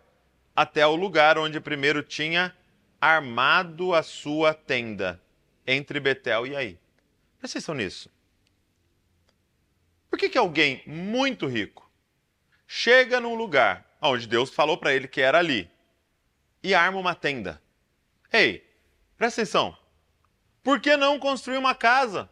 até 0.54 0.86
o 0.86 0.96
lugar 0.96 1.38
onde 1.38 1.60
primeiro 1.60 2.04
tinha 2.04 2.56
armado 3.00 3.94
a 3.94 4.04
sua 4.04 4.54
tenda, 4.54 5.22
entre 5.66 6.00
Betel 6.00 6.48
e 6.48 6.56
aí. 6.56 6.80
Presta 7.40 7.60
atenção 7.60 7.76
nisso. 7.76 8.10
Por 10.10 10.20
que, 10.20 10.30
que 10.30 10.38
alguém 10.38 10.82
muito 10.86 11.48
rico 11.48 11.90
chega 12.68 13.20
num 13.20 13.36
lugar 13.36 13.86
onde 14.02 14.28
Deus 14.28 14.50
falou 14.50 14.78
para 14.78 14.94
ele 14.94 15.08
que 15.08 15.22
era 15.22 15.40
ali 15.40 15.70
e 16.62 16.74
arma 16.74 16.98
uma 16.98 17.16
tenda? 17.16 17.62
Ei, 18.32 18.66
presta 19.18 19.42
atenção. 19.42 19.78
Por 20.64 20.80
que 20.80 20.98
não 20.98 21.20
construir 21.20 21.58
uma 21.58 21.76
casa? 21.76 22.30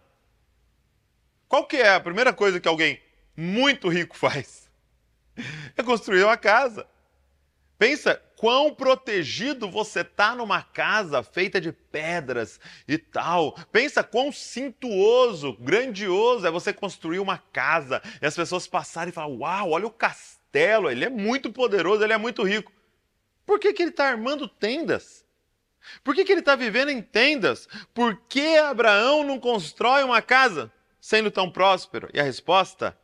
Qual 1.47 1.65
que 1.65 1.77
é 1.77 1.93
a 1.93 1.99
primeira 1.99 2.33
coisa 2.33 2.59
que 2.59 2.67
alguém 2.67 3.02
muito 3.35 3.87
rico 3.89 4.15
faz. 4.15 4.69
É 5.75 5.81
construir 5.81 6.23
uma 6.23 6.37
casa. 6.37 6.87
Pensa 7.77 8.21
quão 8.37 8.73
protegido 8.73 9.69
você 9.69 10.01
está 10.01 10.35
numa 10.35 10.61
casa 10.61 11.23
feita 11.23 11.59
de 11.59 11.71
pedras 11.71 12.59
e 12.87 12.97
tal. 12.97 13.53
Pensa 13.71 14.03
quão 14.03 14.31
cintuoso, 14.31 15.53
grandioso 15.59 16.45
é 16.45 16.51
você 16.51 16.71
construir 16.71 17.19
uma 17.19 17.37
casa 17.37 18.01
e 18.21 18.25
as 18.25 18.35
pessoas 18.35 18.67
passarem 18.67 19.09
e 19.09 19.13
falar: 19.13 19.27
Uau, 19.27 19.71
olha 19.71 19.87
o 19.87 19.91
castelo, 19.91 20.89
ele 20.89 21.05
é 21.05 21.09
muito 21.09 21.51
poderoso, 21.51 22.03
ele 22.03 22.13
é 22.13 22.17
muito 22.17 22.43
rico. 22.43 22.71
Por 23.45 23.59
que, 23.59 23.73
que 23.73 23.81
ele 23.81 23.89
está 23.89 24.07
armando 24.07 24.47
tendas? 24.47 25.25
Por 26.03 26.15
que, 26.15 26.23
que 26.23 26.31
ele 26.31 26.39
está 26.39 26.55
vivendo 26.55 26.89
em 26.89 27.01
tendas? 27.01 27.67
Por 27.93 28.15
que 28.29 28.57
Abraão 28.57 29.23
não 29.23 29.39
constrói 29.39 30.03
uma 30.03 30.21
casa 30.21 30.71
sendo 31.01 31.29
tão 31.29 31.51
próspero? 31.51 32.09
E 32.13 32.19
a 32.19 32.23
resposta 32.23 32.97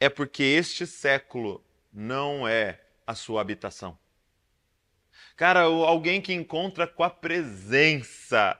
é 0.00 0.08
porque 0.08 0.42
este 0.42 0.86
século 0.86 1.62
não 1.92 2.48
é 2.48 2.80
a 3.06 3.14
sua 3.14 3.42
habitação. 3.42 3.96
Cara, 5.36 5.60
alguém 5.62 6.20
que 6.20 6.32
encontra 6.32 6.86
com 6.86 7.04
a 7.04 7.10
presença, 7.10 8.58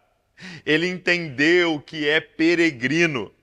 ele 0.65 0.87
entendeu 0.87 1.81
que 1.81 2.09
é 2.09 2.21
peregrino. 2.21 3.35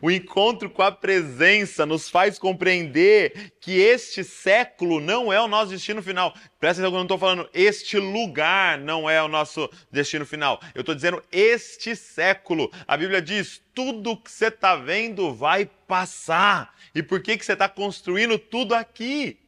O 0.00 0.10
encontro 0.10 0.70
com 0.70 0.82
a 0.82 0.92
presença 0.92 1.84
nos 1.84 2.08
faz 2.08 2.38
compreender 2.38 3.52
que 3.60 3.72
este 3.72 4.22
século 4.22 5.00
não 5.00 5.32
é 5.32 5.40
o 5.40 5.48
nosso 5.48 5.70
destino 5.70 6.02
final. 6.02 6.32
Presta 6.60 6.80
atenção 6.80 6.90
que 6.90 6.94
eu 6.94 6.98
não 6.98 7.02
estou 7.02 7.18
falando 7.18 7.48
este 7.52 7.98
lugar 7.98 8.78
não 8.78 9.08
é 9.08 9.22
o 9.22 9.28
nosso 9.28 9.68
destino 9.90 10.24
final. 10.24 10.60
Eu 10.74 10.80
estou 10.80 10.94
dizendo 10.94 11.22
este 11.30 11.96
século. 11.96 12.70
A 12.86 12.96
Bíblia 12.96 13.20
diz: 13.20 13.62
tudo 13.74 14.16
que 14.16 14.30
você 14.30 14.46
está 14.46 14.76
vendo 14.76 15.34
vai 15.34 15.66
passar. 15.86 16.74
E 16.94 17.02
por 17.02 17.20
que, 17.20 17.36
que 17.36 17.44
você 17.44 17.54
está 17.54 17.68
construindo 17.68 18.38
tudo 18.38 18.74
aqui? 18.74 19.43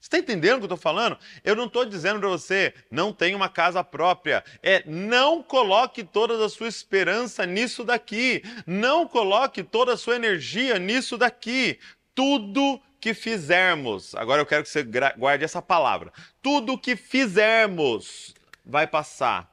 Você 0.00 0.06
está 0.06 0.18
entendendo 0.18 0.54
o 0.54 0.58
que 0.60 0.62
eu 0.62 0.74
estou 0.74 0.78
falando? 0.78 1.18
Eu 1.44 1.54
não 1.54 1.66
estou 1.66 1.84
dizendo 1.84 2.20
para 2.20 2.28
você 2.30 2.72
não 2.90 3.12
tem 3.12 3.34
uma 3.34 3.50
casa 3.50 3.84
própria. 3.84 4.42
É 4.62 4.82
não 4.86 5.42
coloque 5.42 6.02
toda 6.02 6.42
a 6.42 6.48
sua 6.48 6.68
esperança 6.68 7.44
nisso 7.44 7.84
daqui. 7.84 8.42
Não 8.66 9.06
coloque 9.06 9.62
toda 9.62 9.92
a 9.92 9.96
sua 9.98 10.16
energia 10.16 10.78
nisso 10.78 11.18
daqui. 11.18 11.78
Tudo 12.14 12.80
que 12.98 13.12
fizermos, 13.12 14.14
agora 14.14 14.42
eu 14.42 14.46
quero 14.46 14.62
que 14.62 14.68
você 14.68 14.82
guarde 14.82 15.44
essa 15.44 15.60
palavra. 15.60 16.12
Tudo 16.42 16.78
que 16.78 16.96
fizermos 16.96 18.34
vai 18.64 18.86
passar. 18.86 19.50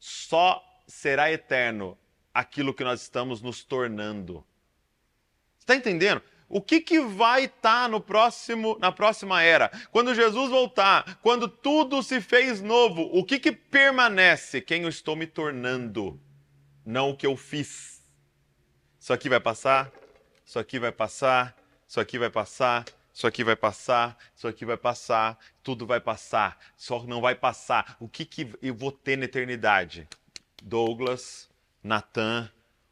Só 0.00 0.62
será 0.86 1.30
eterno 1.30 1.96
aquilo 2.34 2.74
que 2.74 2.84
nós 2.84 3.02
estamos 3.02 3.40
nos 3.40 3.62
tornando. 3.62 4.44
Está 5.60 5.74
entendendo? 5.74 6.22
O 6.48 6.60
que, 6.60 6.80
que 6.80 7.00
vai 7.00 7.44
estar 7.44 7.82
tá 7.82 7.88
no 7.88 8.00
próximo, 8.00 8.78
na 8.80 8.92
próxima 8.92 9.42
era? 9.42 9.70
Quando 9.90 10.14
Jesus 10.14 10.50
voltar, 10.50 11.18
quando 11.20 11.48
tudo 11.48 12.02
se 12.02 12.20
fez 12.20 12.62
novo, 12.62 13.02
o 13.12 13.24
que, 13.24 13.38
que 13.38 13.50
permanece? 13.50 14.60
Quem 14.60 14.82
eu 14.82 14.88
estou 14.88 15.16
me 15.16 15.26
tornando, 15.26 16.20
não 16.84 17.10
o 17.10 17.16
que 17.16 17.26
eu 17.26 17.36
fiz. 17.36 18.00
Isso 19.00 19.12
aqui 19.12 19.28
vai 19.28 19.40
passar, 19.40 19.90
isso 20.44 20.58
aqui 20.58 20.78
vai 20.78 20.92
passar, 20.92 21.56
isso 21.88 22.00
aqui 22.00 22.18
vai 22.18 22.30
passar, 22.30 22.84
isso 23.12 23.26
aqui 23.26 23.42
vai 23.42 23.56
passar, 23.56 24.16
isso 24.34 24.46
aqui 24.46 24.64
vai 24.64 24.76
passar, 24.76 25.38
tudo 25.62 25.86
vai 25.86 26.00
passar, 26.00 26.58
só 26.76 27.02
não 27.04 27.20
vai 27.20 27.34
passar. 27.34 27.96
O 27.98 28.08
que, 28.08 28.24
que 28.24 28.52
eu 28.62 28.74
vou 28.74 28.92
ter 28.92 29.16
na 29.16 29.24
eternidade? 29.24 30.08
Douglas, 30.62 31.48
Nathan, 31.82 32.50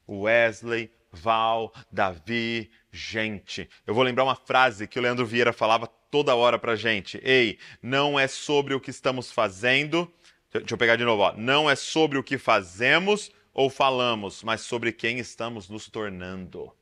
Wesley, 0.08 0.90
Val, 1.14 1.72
Davi, 1.90 2.70
gente. 2.92 3.68
Eu 3.86 3.94
vou 3.94 4.02
lembrar 4.02 4.24
uma 4.24 4.34
frase 4.34 4.86
que 4.86 4.98
o 4.98 5.02
Leandro 5.02 5.24
Vieira 5.24 5.52
falava 5.52 5.86
toda 5.86 6.34
hora 6.34 6.58
pra 6.58 6.76
gente. 6.76 7.20
Ei, 7.22 7.58
não 7.82 8.18
é 8.18 8.26
sobre 8.26 8.74
o 8.74 8.80
que 8.80 8.90
estamos 8.90 9.30
fazendo. 9.32 10.12
Deixa 10.52 10.74
eu 10.74 10.78
pegar 10.78 10.96
de 10.96 11.04
novo, 11.04 11.22
ó. 11.22 11.32
Não 11.36 11.68
é 11.68 11.74
sobre 11.74 12.18
o 12.18 12.22
que 12.22 12.38
fazemos 12.38 13.30
ou 13.52 13.70
falamos, 13.70 14.42
mas 14.42 14.60
sobre 14.60 14.92
quem 14.92 15.18
estamos 15.18 15.68
nos 15.68 15.88
tornando. 15.88 16.72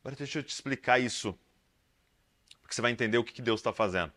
Agora 0.00 0.16
deixa 0.16 0.38
eu 0.38 0.42
te 0.42 0.50
explicar 0.50 0.98
isso, 0.98 1.38
porque 2.60 2.74
você 2.74 2.80
vai 2.80 2.90
entender 2.90 3.18
o 3.18 3.24
que 3.24 3.42
Deus 3.42 3.60
está 3.60 3.72
fazendo. 3.72 4.12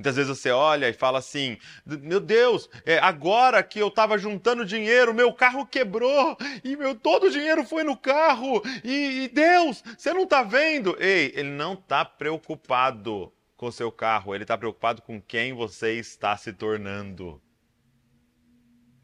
Muitas 0.00 0.16
vezes 0.16 0.38
você 0.38 0.50
olha 0.50 0.88
e 0.88 0.94
fala 0.94 1.18
assim: 1.18 1.58
meu 1.84 2.20
Deus, 2.20 2.70
é, 2.86 2.98
agora 2.98 3.62
que 3.62 3.78
eu 3.78 3.88
estava 3.88 4.16
juntando 4.16 4.64
dinheiro, 4.64 5.12
meu 5.12 5.30
carro 5.30 5.66
quebrou 5.66 6.38
e 6.64 6.74
meu 6.74 6.94
todo 6.94 7.26
o 7.26 7.30
dinheiro 7.30 7.64
foi 7.64 7.84
no 7.84 7.94
carro. 7.94 8.62
E, 8.82 9.24
e 9.24 9.28
Deus, 9.28 9.84
você 9.98 10.14
não 10.14 10.22
está 10.22 10.42
vendo? 10.42 10.96
Ei, 10.98 11.34
ele 11.36 11.50
não 11.50 11.74
está 11.74 12.02
preocupado 12.02 13.30
com 13.58 13.66
o 13.66 13.72
seu 13.72 13.92
carro, 13.92 14.34
ele 14.34 14.44
está 14.44 14.56
preocupado 14.56 15.02
com 15.02 15.20
quem 15.20 15.52
você 15.52 15.98
está 15.98 16.34
se 16.34 16.50
tornando. 16.50 17.38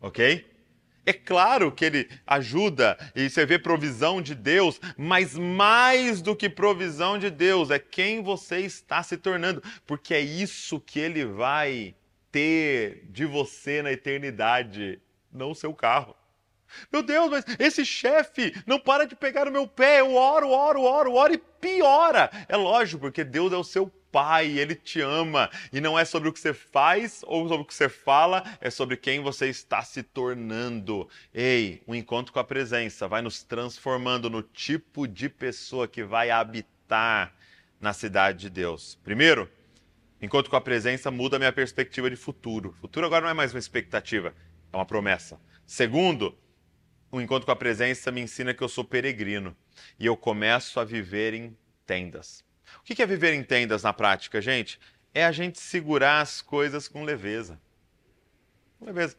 Ok? 0.00 0.56
É 1.07 1.12
claro 1.12 1.71
que 1.71 1.85
ele 1.85 2.11
ajuda 2.27 2.99
e 3.14 3.31
você 3.31 3.47
vê 3.47 3.61
provisão 3.61 4.21
de 4.21 4.35
Deus, 4.35 4.81
mas 4.97 5.38
mais 5.38 6.21
do 6.21 6.35
que 6.35 6.49
provisão 6.49 7.16
de 7.16 7.31
Deus 7.31 7.71
é 7.71 7.79
quem 7.79 8.25
você 8.25 8.59
está 8.59 9.01
se 9.05 9.16
tornando, 9.16 9.62
porque 9.87 10.12
é 10.12 10.21
isso 10.21 10.81
que 10.81 10.99
ele 10.99 11.25
vai 11.25 11.95
ter 12.33 13.07
de 13.09 13.25
você 13.25 13.83
na 13.83 13.92
eternidade, 13.92 15.01
não 15.33 15.53
o 15.53 15.55
seu 15.55 15.73
carro. 15.73 16.16
Meu 16.92 17.03
Deus, 17.03 17.31
mas 17.31 17.45
esse 17.59 17.85
chefe 17.85 18.53
não 18.66 18.79
para 18.79 19.07
de 19.07 19.14
pegar 19.14 19.45
no 19.45 19.53
meu 19.53 19.69
pé. 19.69 20.01
Eu 20.01 20.14
oro, 20.14 20.51
oro, 20.51 20.83
oro, 20.83 21.12
oro 21.14 21.33
e 21.33 21.38
piora. 21.38 22.29
É 22.49 22.57
lógico, 22.57 23.01
porque 23.01 23.23
Deus 23.23 23.53
é 23.53 23.57
o 23.57 23.64
seu 23.64 23.87
Pai, 24.16 24.59
Ele 24.59 24.74
te 24.74 24.98
ama. 25.02 25.50
E 25.70 25.79
não 25.79 25.98
é 25.98 26.02
sobre 26.02 26.31
o 26.31 26.33
que 26.33 26.40
você 26.40 26.55
faz 26.55 27.22
ou 27.26 27.46
sobre 27.46 27.62
o 27.62 27.66
que 27.66 27.74
você 27.74 27.87
fala, 27.87 28.42
é 28.62 28.70
sobre 28.70 28.96
quem 28.96 29.20
você 29.20 29.46
está 29.46 29.83
se 29.83 30.02
tornando. 30.02 31.07
Ei, 31.35 31.83
o 31.87 31.92
um 31.92 31.94
encontro 31.94 32.33
com 32.33 32.38
a 32.38 32.44
presença 32.44 33.07
vai 33.07 33.20
nos 33.20 33.42
transformando 33.42 34.31
no 34.31 34.42
tipo 34.42 35.07
de 35.07 35.29
pessoa 35.29 35.87
que 35.87 36.02
vai 36.02 36.31
habitar 36.31 37.35
na 37.79 37.92
cidade 37.92 38.38
de 38.38 38.48
Deus. 38.48 38.98
Primeiro, 39.05 39.50
encontro 40.18 40.50
com 40.50 40.57
a 40.57 40.62
presença 40.62 41.11
muda 41.11 41.38
minha 41.38 41.52
perspectiva 41.52 42.09
de 42.09 42.16
futuro. 42.16 42.74
Futuro 42.81 43.05
agora 43.05 43.20
não 43.20 43.31
é 43.31 43.35
mais 43.35 43.52
uma 43.52 43.59
expectativa, 43.59 44.35
é 44.72 44.76
uma 44.79 44.87
promessa. 44.87 45.38
Segundo, 45.66 46.35
o 47.12 47.20
encontro 47.20 47.44
com 47.44 47.52
a 47.52 47.57
presença 47.57 48.11
me 48.11 48.22
ensina 48.22 48.55
que 48.55 48.64
eu 48.64 48.68
sou 48.70 48.83
peregrino 48.83 49.55
e 50.00 50.07
eu 50.07 50.16
começo 50.16 50.81
a 50.81 50.87
viver 50.87 51.35
em 51.35 51.55
tendas. 51.85 52.45
O 52.81 52.83
que 52.83 53.02
é 53.02 53.07
viver 53.07 53.33
em 53.35 53.42
tendas 53.42 53.83
na 53.83 53.92
prática, 53.92 54.40
gente? 54.40 54.81
É 55.14 55.24
a 55.24 55.33
gente 55.33 55.59
segurar 55.61 56.20
as 56.20 56.42
coisas 56.42 56.88
com 56.88 57.05
leveza. 57.05 57.61
Com 58.79 58.87
leveza. 58.87 59.16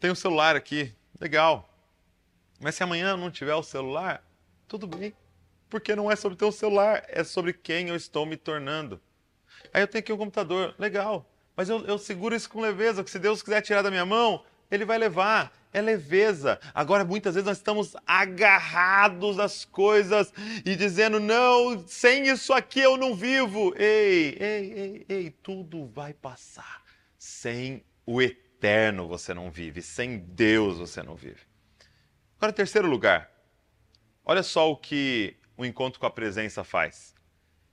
Tem 0.00 0.10
um 0.10 0.14
celular 0.14 0.56
aqui, 0.56 0.94
legal. 1.20 1.72
Mas 2.60 2.74
se 2.74 2.82
amanhã 2.82 3.16
não 3.16 3.30
tiver 3.30 3.54
o 3.54 3.62
celular, 3.62 4.24
tudo 4.66 4.86
bem. 4.86 5.14
Porque 5.68 5.96
não 5.96 6.10
é 6.10 6.16
sobre 6.16 6.38
ter 6.38 6.44
o 6.44 6.52
celular, 6.52 7.04
é 7.08 7.24
sobre 7.24 7.52
quem 7.52 7.88
eu 7.88 7.96
estou 7.96 8.24
me 8.24 8.36
tornando. 8.36 9.00
Aí 9.72 9.82
eu 9.82 9.88
tenho 9.88 10.00
aqui 10.00 10.12
um 10.12 10.16
computador, 10.16 10.74
legal. 10.78 11.28
Mas 11.56 11.68
eu, 11.68 11.84
eu 11.86 11.98
seguro 11.98 12.34
isso 12.34 12.48
com 12.48 12.60
leveza, 12.60 13.02
que 13.02 13.10
se 13.10 13.18
Deus 13.18 13.42
quiser 13.42 13.62
tirar 13.62 13.82
da 13.82 13.90
minha 13.90 14.04
mão, 14.04 14.44
Ele 14.70 14.84
vai 14.84 14.98
levar 14.98 15.52
é 15.76 15.82
leveza. 15.82 16.58
Agora, 16.74 17.04
muitas 17.04 17.34
vezes 17.34 17.46
nós 17.46 17.58
estamos 17.58 17.94
agarrados 18.06 19.38
às 19.38 19.64
coisas 19.66 20.32
e 20.64 20.74
dizendo: 20.74 21.20
não, 21.20 21.86
sem 21.86 22.28
isso 22.28 22.54
aqui 22.54 22.80
eu 22.80 22.96
não 22.96 23.14
vivo. 23.14 23.74
Ei, 23.76 24.38
ei, 24.40 24.72
ei, 24.72 25.06
ei, 25.06 25.30
tudo 25.30 25.86
vai 25.86 26.14
passar. 26.14 26.82
Sem 27.18 27.84
o 28.06 28.22
eterno 28.22 29.06
você 29.06 29.34
não 29.34 29.50
vive, 29.50 29.82
sem 29.82 30.18
Deus 30.18 30.78
você 30.78 31.02
não 31.02 31.14
vive. 31.14 31.40
Agora, 32.38 32.54
terceiro 32.54 32.88
lugar, 32.88 33.30
olha 34.24 34.42
só 34.42 34.70
o 34.70 34.76
que 34.76 35.36
o 35.58 35.64
encontro 35.64 36.00
com 36.00 36.06
a 36.06 36.10
presença 36.10 36.64
faz. 36.64 37.14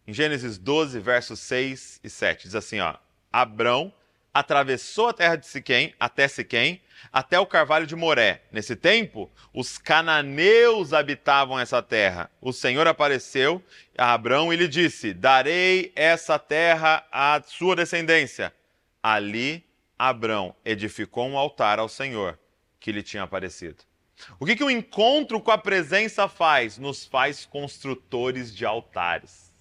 Em 0.05 0.13
Gênesis 0.13 0.57
12, 0.57 0.99
versos 0.99 1.39
6 1.39 2.01
e 2.03 2.09
7, 2.09 2.43
diz 2.43 2.55
assim: 2.55 2.81
ó, 2.81 2.97
Abrão 3.31 3.93
atravessou 4.33 5.09
a 5.09 5.13
terra 5.13 5.35
de 5.35 5.45
Siquém, 5.45 5.93
até 5.99 6.27
Siquém, 6.27 6.81
até 7.11 7.39
o 7.39 7.45
carvalho 7.45 7.85
de 7.85 7.95
Moré. 7.95 8.41
Nesse 8.51 8.75
tempo, 8.75 9.31
os 9.53 9.77
cananeus 9.77 10.93
habitavam 10.93 11.59
essa 11.59 11.81
terra. 11.81 12.31
O 12.41 12.51
Senhor 12.51 12.87
apareceu 12.87 13.61
a 13.97 14.13
Abrão 14.13 14.51
e 14.51 14.55
lhe 14.55 14.67
disse: 14.67 15.13
Darei 15.13 15.91
essa 15.95 16.39
terra 16.39 17.05
à 17.11 17.41
sua 17.45 17.75
descendência. 17.75 18.53
Ali, 19.01 19.63
Abrão 19.99 20.55
edificou 20.65 21.27
um 21.27 21.37
altar 21.37 21.77
ao 21.77 21.89
Senhor 21.89 22.39
que 22.79 22.91
lhe 22.91 23.03
tinha 23.03 23.23
aparecido. 23.23 23.83
O 24.39 24.45
que, 24.45 24.55
que 24.55 24.63
o 24.63 24.71
encontro 24.71 25.39
com 25.41 25.51
a 25.51 25.57
presença 25.57 26.27
faz? 26.27 26.77
Nos 26.77 27.05
faz 27.05 27.45
construtores 27.45 28.55
de 28.55 28.65
altares. 28.65 29.53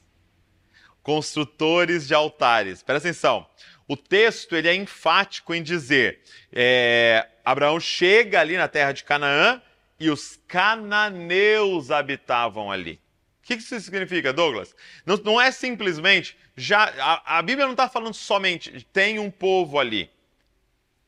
Construtores 1.03 2.07
de 2.07 2.15
altares. 2.15 2.83
Presta 2.83 3.09
atenção 3.09 3.47
o 3.88 3.97
texto 3.97 4.57
ele 4.57 4.68
é 4.68 4.75
enfático 4.75 5.55
em 5.55 5.62
dizer: 5.62 6.21
é, 6.53 7.27
Abraão 7.45 7.79
chega 7.81 8.40
ali 8.40 8.57
na 8.57 8.68
terra 8.68 8.92
de 8.92 9.05
Canaã 9.05 9.61
e 9.99 10.11
os 10.11 10.40
cananeus 10.49 11.90
habitavam 11.90 12.71
ali. 12.71 13.01
O 13.42 13.47
que 13.47 13.55
isso 13.55 13.79
significa, 13.81 14.33
Douglas? 14.33 14.75
Não, 15.05 15.16
não 15.16 15.40
é 15.40 15.51
simplesmente. 15.51 16.37
já 16.57 16.85
a, 16.99 17.38
a 17.38 17.42
Bíblia 17.42 17.66
não 17.66 17.73
está 17.73 17.88
falando 17.88 18.14
somente 18.14 18.85
tem 18.92 19.18
um 19.18 19.31
povo 19.31 19.79
ali. 19.79 20.11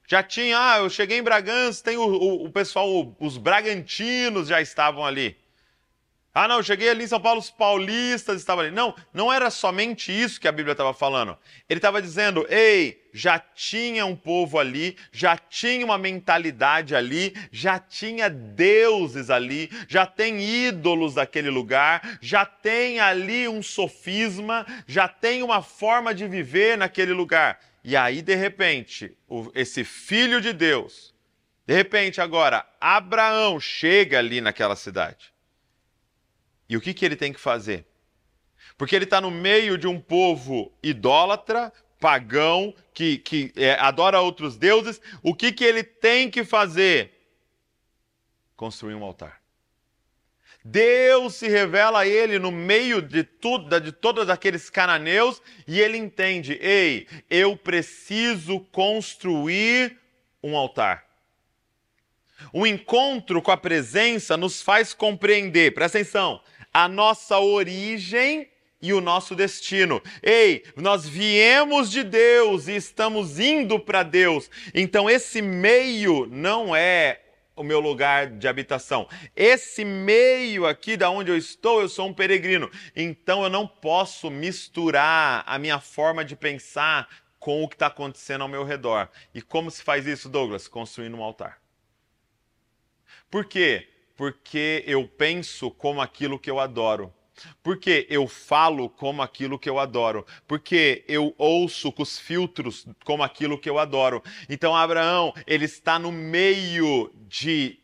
Já 0.07 0.23
tinha, 0.23 0.59
ah, 0.59 0.79
eu 0.79 0.91
cheguei 0.91 1.19
em 1.19 1.23
Bragança, 1.23 1.83
tem 1.83 1.97
o, 1.97 2.05
o, 2.05 2.45
o 2.45 2.51
pessoal, 2.51 3.17
os 3.19 3.39
bragantinos 3.39 4.49
já 4.49 4.61
estavam 4.61 5.05
ali. 5.05 5.37
Ah, 6.37 6.49
não, 6.49 6.61
cheguei 6.65 6.89
ali 6.89 7.05
em 7.05 7.07
São 7.07 7.21
Paulo, 7.21 7.39
os 7.39 7.49
paulistas 7.49 8.41
estavam 8.41 8.65
ali. 8.65 8.75
Não, 8.75 8.93
não 9.13 9.33
era 9.33 9.51
somente 9.51 10.11
isso 10.11 10.41
que 10.41 10.49
a 10.49 10.53
Bíblia 10.53 10.73
estava 10.73 10.93
falando. 10.93 11.39
Ele 11.69 11.79
estava 11.79 12.03
dizendo, 12.03 12.45
ei, 12.51 13.09
já 13.15 13.39
tinha 13.39 14.05
um 14.05 14.17
povo 14.17 14.59
ali, 14.59 14.97
já 15.13 15.37
tinha 15.37 15.85
uma 15.85 15.97
mentalidade 15.97 16.97
ali, 16.97 17.37
já 17.53 17.79
tinha 17.79 18.29
deuses 18.29 19.31
ali, 19.31 19.71
já 19.87 20.07
tem 20.07 20.41
ídolos 20.43 21.15
daquele 21.15 21.51
lugar, 21.51 22.19
já 22.21 22.45
tem 22.45 22.99
ali 22.99 23.47
um 23.47 23.63
sofisma, 23.63 24.67
já 24.89 25.07
tem 25.07 25.41
uma 25.41 25.63
forma 25.63 26.13
de 26.13 26.27
viver 26.27 26.77
naquele 26.77 27.13
lugar. 27.13 27.61
E 27.85 27.97
aí, 27.97 28.21
de 28.21 28.35
repente, 28.35 29.17
esse 29.55 29.85
filho 29.85 30.41
de 30.41 30.53
Deus, 30.53 31.15
de 31.65 31.75
repente 31.75 32.21
agora, 32.21 32.67
Abraão 32.81 33.61
chega 33.61 34.19
ali 34.19 34.41
naquela 34.41 34.75
cidade. 34.75 35.34
E 36.69 36.77
o 36.77 36.81
que, 36.81 36.95
que 36.95 37.05
ele 37.05 37.17
tem 37.17 37.33
que 37.33 37.41
fazer? 37.41 37.87
Porque 38.77 38.97
ele 38.97 39.05
está 39.05 39.21
no 39.21 39.31
meio 39.31 39.77
de 39.77 39.87
um 39.87 40.01
povo 40.01 40.73
idólatra, 40.83 41.73
pagão, 42.01 42.75
que, 42.93 43.19
que 43.19 43.53
é, 43.57 43.75
adora 43.75 44.21
outros 44.21 44.57
deuses. 44.57 45.01
O 45.23 45.35
que, 45.35 45.53
que 45.53 45.65
ele 45.65 45.83
tem 45.83 46.31
que 46.31 46.45
fazer? 46.45 47.13
Construir 48.57 48.95
um 48.95 49.05
altar. 49.05 49.43
Deus 50.65 51.35
se 51.35 51.47
revela 51.47 52.01
a 52.01 52.07
ele 52.07 52.39
no 52.39 52.51
meio 52.51 53.03
de 53.03 53.23
tudo, 53.23 53.79
de 53.79 53.93
todos 53.93 54.31
aqueles 54.31 54.71
cananeus, 54.71 55.43
e 55.69 55.79
ele 55.79 55.99
entende: 55.99 56.59
ei, 56.61 57.07
eu 57.29 57.55
preciso 57.55 58.61
construir 58.73 59.99
um 60.43 60.57
altar. 60.57 61.05
O 62.53 62.67
encontro 62.67 63.41
com 63.43 63.51
a 63.51 63.57
presença 63.57 64.37
nos 64.37 64.63
faz 64.63 64.95
compreender, 64.95 65.75
presta 65.75 65.99
atenção, 65.99 66.41
a 66.75 66.89
nossa 66.89 67.39
origem 67.39 68.51
e 68.83 68.93
o 68.93 69.01
nosso 69.01 69.35
destino. 69.37 70.03
Ei, 70.21 70.65
nós 70.77 71.09
viemos 71.09 71.91
de 71.91 72.03
Deus 72.03 72.67
e 72.67 72.75
estamos 72.75 73.39
indo 73.39 73.79
para 73.79 74.03
Deus. 74.03 74.51
Então 74.75 75.09
esse 75.09 75.41
meio 75.41 76.27
não 76.27 76.75
é 76.75 77.21
o 77.57 77.63
meu 77.63 77.79
lugar 77.79 78.27
de 78.27 78.49
habitação. 78.49 79.09
Esse 79.37 79.85
meio 79.85 80.67
aqui 80.67 80.97
da 80.97 81.09
onde 81.09 81.31
eu 81.31 81.37
estou, 81.37 81.81
eu 81.81 81.89
sou 81.89 82.09
um 82.09 82.13
peregrino. 82.13 82.71
Então 82.95 83.45
eu 83.45 83.49
não 83.49 83.67
posso 83.67 84.29
misturar 84.29 85.45
a 85.47 85.59
minha 85.59 85.79
forma 85.79 86.25
de 86.25 86.35
pensar 86.35 87.09
com 87.39 87.63
o 87.63 87.69
que 87.69 87.77
está 87.77 87.87
acontecendo 87.87 88.43
ao 88.43 88.49
meu 88.49 88.65
redor. 88.65 89.09
E 89.33 89.41
como 89.41 89.71
se 89.71 89.83
faz 89.83 90.07
isso, 90.07 90.29
Douglas? 90.29 90.67
Construindo 90.67 91.17
um 91.17 91.23
altar. 91.23 91.59
Por 93.31 93.45
quê? 93.45 93.89
Porque 94.17 94.85
eu 94.87 95.09
penso 95.09 95.71
como 95.71 96.01
aquilo 96.01 96.39
que 96.39 96.51
eu 96.51 96.61
adoro. 96.61 97.13
Porque 97.63 98.07
eu 98.09 98.29
falo 98.29 98.89
como 98.89 99.23
aquilo 99.23 99.59
que 99.59 99.69
eu 99.69 99.79
adoro. 99.79 100.25
Porque 100.47 101.05
eu 101.09 101.35
ouço 101.37 101.91
com 101.91 102.03
os 102.03 102.19
filtros 102.19 102.87
como 103.05 103.23
aquilo 103.23 103.59
que 103.59 103.69
eu 103.69 103.79
adoro. 103.79 104.23
Então, 104.49 104.75
Abraão, 104.75 105.35
ele 105.47 105.65
está 105.65 105.99
no 105.99 106.13
meio 106.13 107.13
de 107.29 107.84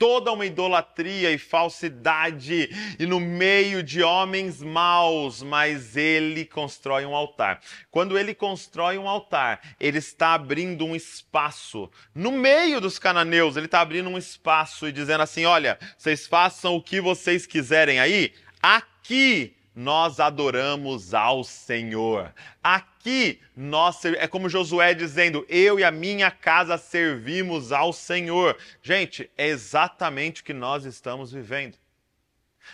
toda 0.00 0.32
uma 0.32 0.46
idolatria 0.46 1.30
e 1.30 1.36
falsidade 1.36 2.70
e 2.98 3.04
no 3.04 3.20
meio 3.20 3.82
de 3.82 4.02
homens 4.02 4.62
maus, 4.62 5.42
mas 5.42 5.94
ele 5.94 6.46
constrói 6.46 7.04
um 7.04 7.14
altar. 7.14 7.60
Quando 7.90 8.18
ele 8.18 8.34
constrói 8.34 8.96
um 8.96 9.06
altar, 9.06 9.60
ele 9.78 9.98
está 9.98 10.32
abrindo 10.32 10.86
um 10.86 10.96
espaço 10.96 11.90
no 12.14 12.32
meio 12.32 12.80
dos 12.80 12.98
cananeus, 12.98 13.58
ele 13.58 13.66
está 13.66 13.82
abrindo 13.82 14.08
um 14.08 14.16
espaço 14.16 14.88
e 14.88 14.92
dizendo 14.92 15.22
assim: 15.22 15.44
olha, 15.44 15.78
vocês 15.98 16.26
façam 16.26 16.74
o 16.74 16.82
que 16.82 16.98
vocês 16.98 17.46
quiserem 17.46 18.00
aí, 18.00 18.32
aqui 18.62 19.54
nós 19.80 20.20
adoramos 20.20 21.14
ao 21.14 21.42
Senhor. 21.42 22.34
Aqui 22.62 23.40
nós 23.56 24.04
é 24.04 24.28
como 24.28 24.48
Josué 24.48 24.92
dizendo: 24.92 25.46
"Eu 25.48 25.80
e 25.80 25.84
a 25.84 25.90
minha 25.90 26.30
casa 26.30 26.76
servimos 26.76 27.72
ao 27.72 27.90
Senhor". 27.92 28.58
Gente, 28.82 29.30
é 29.38 29.46
exatamente 29.46 30.42
o 30.42 30.44
que 30.44 30.52
nós 30.52 30.84
estamos 30.84 31.32
vivendo. 31.32 31.78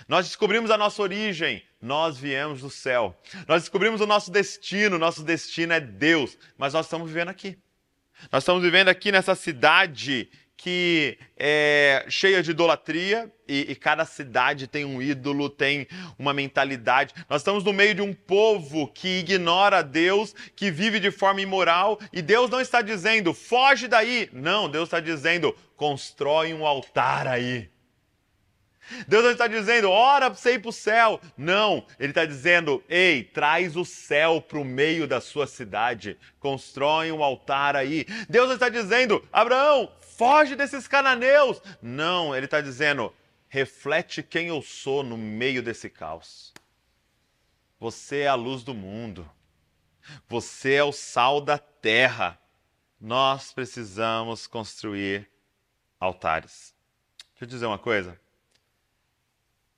Nós 0.08 0.26
descobrimos 0.26 0.70
a 0.70 0.76
nossa 0.76 1.00
origem, 1.00 1.62
nós 1.80 2.18
viemos 2.18 2.60
do 2.60 2.70
céu. 2.70 3.16
Nós 3.46 3.62
descobrimos 3.62 4.00
o 4.00 4.06
nosso 4.06 4.32
destino, 4.32 4.98
nosso 4.98 5.22
destino 5.22 5.72
é 5.72 5.80
Deus, 5.80 6.36
mas 6.58 6.74
nós 6.74 6.86
estamos 6.86 7.08
vivendo 7.08 7.28
aqui. 7.28 7.56
Nós 8.32 8.42
estamos 8.42 8.62
vivendo 8.62 8.88
aqui 8.88 9.12
nessa 9.12 9.34
cidade 9.36 10.28
que 10.56 11.18
é 11.36 12.06
cheia 12.08 12.42
de 12.42 12.50
idolatria 12.50 13.30
e, 13.46 13.70
e, 13.70 13.74
cada 13.76 14.04
cidade 14.04 14.66
tem 14.66 14.84
um 14.84 15.00
ídolo, 15.02 15.50
tem 15.50 15.86
uma 16.18 16.32
mentalidade. 16.32 17.14
Nós 17.28 17.42
estamos 17.42 17.62
no 17.62 17.72
meio 17.72 17.94
de 17.94 18.02
um 18.02 18.14
povo 18.14 18.88
que 18.88 19.18
ignora 19.18 19.82
Deus, 19.82 20.34
que 20.56 20.70
vive 20.70 20.98
de 20.98 21.10
forma 21.10 21.40
imoral 21.40 22.00
e 22.12 22.22
Deus 22.22 22.50
não 22.50 22.60
está 22.60 22.80
dizendo 22.80 23.34
foge 23.34 23.86
daí. 23.86 24.28
Não, 24.32 24.68
Deus 24.68 24.88
está 24.88 24.98
dizendo 24.98 25.54
constrói 25.76 26.54
um 26.54 26.66
altar 26.66 27.26
aí. 27.26 27.68
Deus 29.06 29.24
não 29.24 29.32
está 29.32 29.46
dizendo, 29.46 29.90
ora 29.90 30.30
para 30.30 30.38
você 30.38 30.54
ir 30.54 30.60
para 30.60 30.68
o 30.68 30.72
céu. 30.72 31.20
Não, 31.36 31.84
Ele 31.98 32.10
está 32.10 32.24
dizendo, 32.24 32.82
ei, 32.88 33.24
traz 33.24 33.76
o 33.76 33.84
céu 33.84 34.40
para 34.40 34.58
o 34.58 34.64
meio 34.64 35.06
da 35.06 35.20
sua 35.20 35.46
cidade, 35.46 36.16
constrói 36.38 37.10
um 37.10 37.22
altar 37.22 37.76
aí. 37.76 38.06
Deus 38.28 38.46
não 38.46 38.54
está 38.54 38.68
dizendo, 38.68 39.22
Abraão, 39.32 39.90
foge 40.16 40.56
desses 40.56 40.88
cananeus. 40.88 41.60
Não, 41.80 42.34
Ele 42.34 42.46
está 42.46 42.60
dizendo, 42.60 43.14
reflete 43.48 44.22
quem 44.22 44.48
eu 44.48 44.62
sou 44.62 45.02
no 45.02 45.16
meio 45.16 45.62
desse 45.62 45.90
caos. 45.90 46.52
Você 47.78 48.20
é 48.20 48.28
a 48.28 48.34
luz 48.34 48.62
do 48.62 48.74
mundo, 48.74 49.30
você 50.26 50.74
é 50.74 50.84
o 50.84 50.92
sal 50.92 51.40
da 51.40 51.58
terra. 51.58 52.38
Nós 52.98 53.52
precisamos 53.52 54.46
construir 54.46 55.30
altares. 56.00 56.74
Deixa 57.32 57.44
eu 57.44 57.48
dizer 57.48 57.66
uma 57.66 57.78
coisa. 57.78 58.18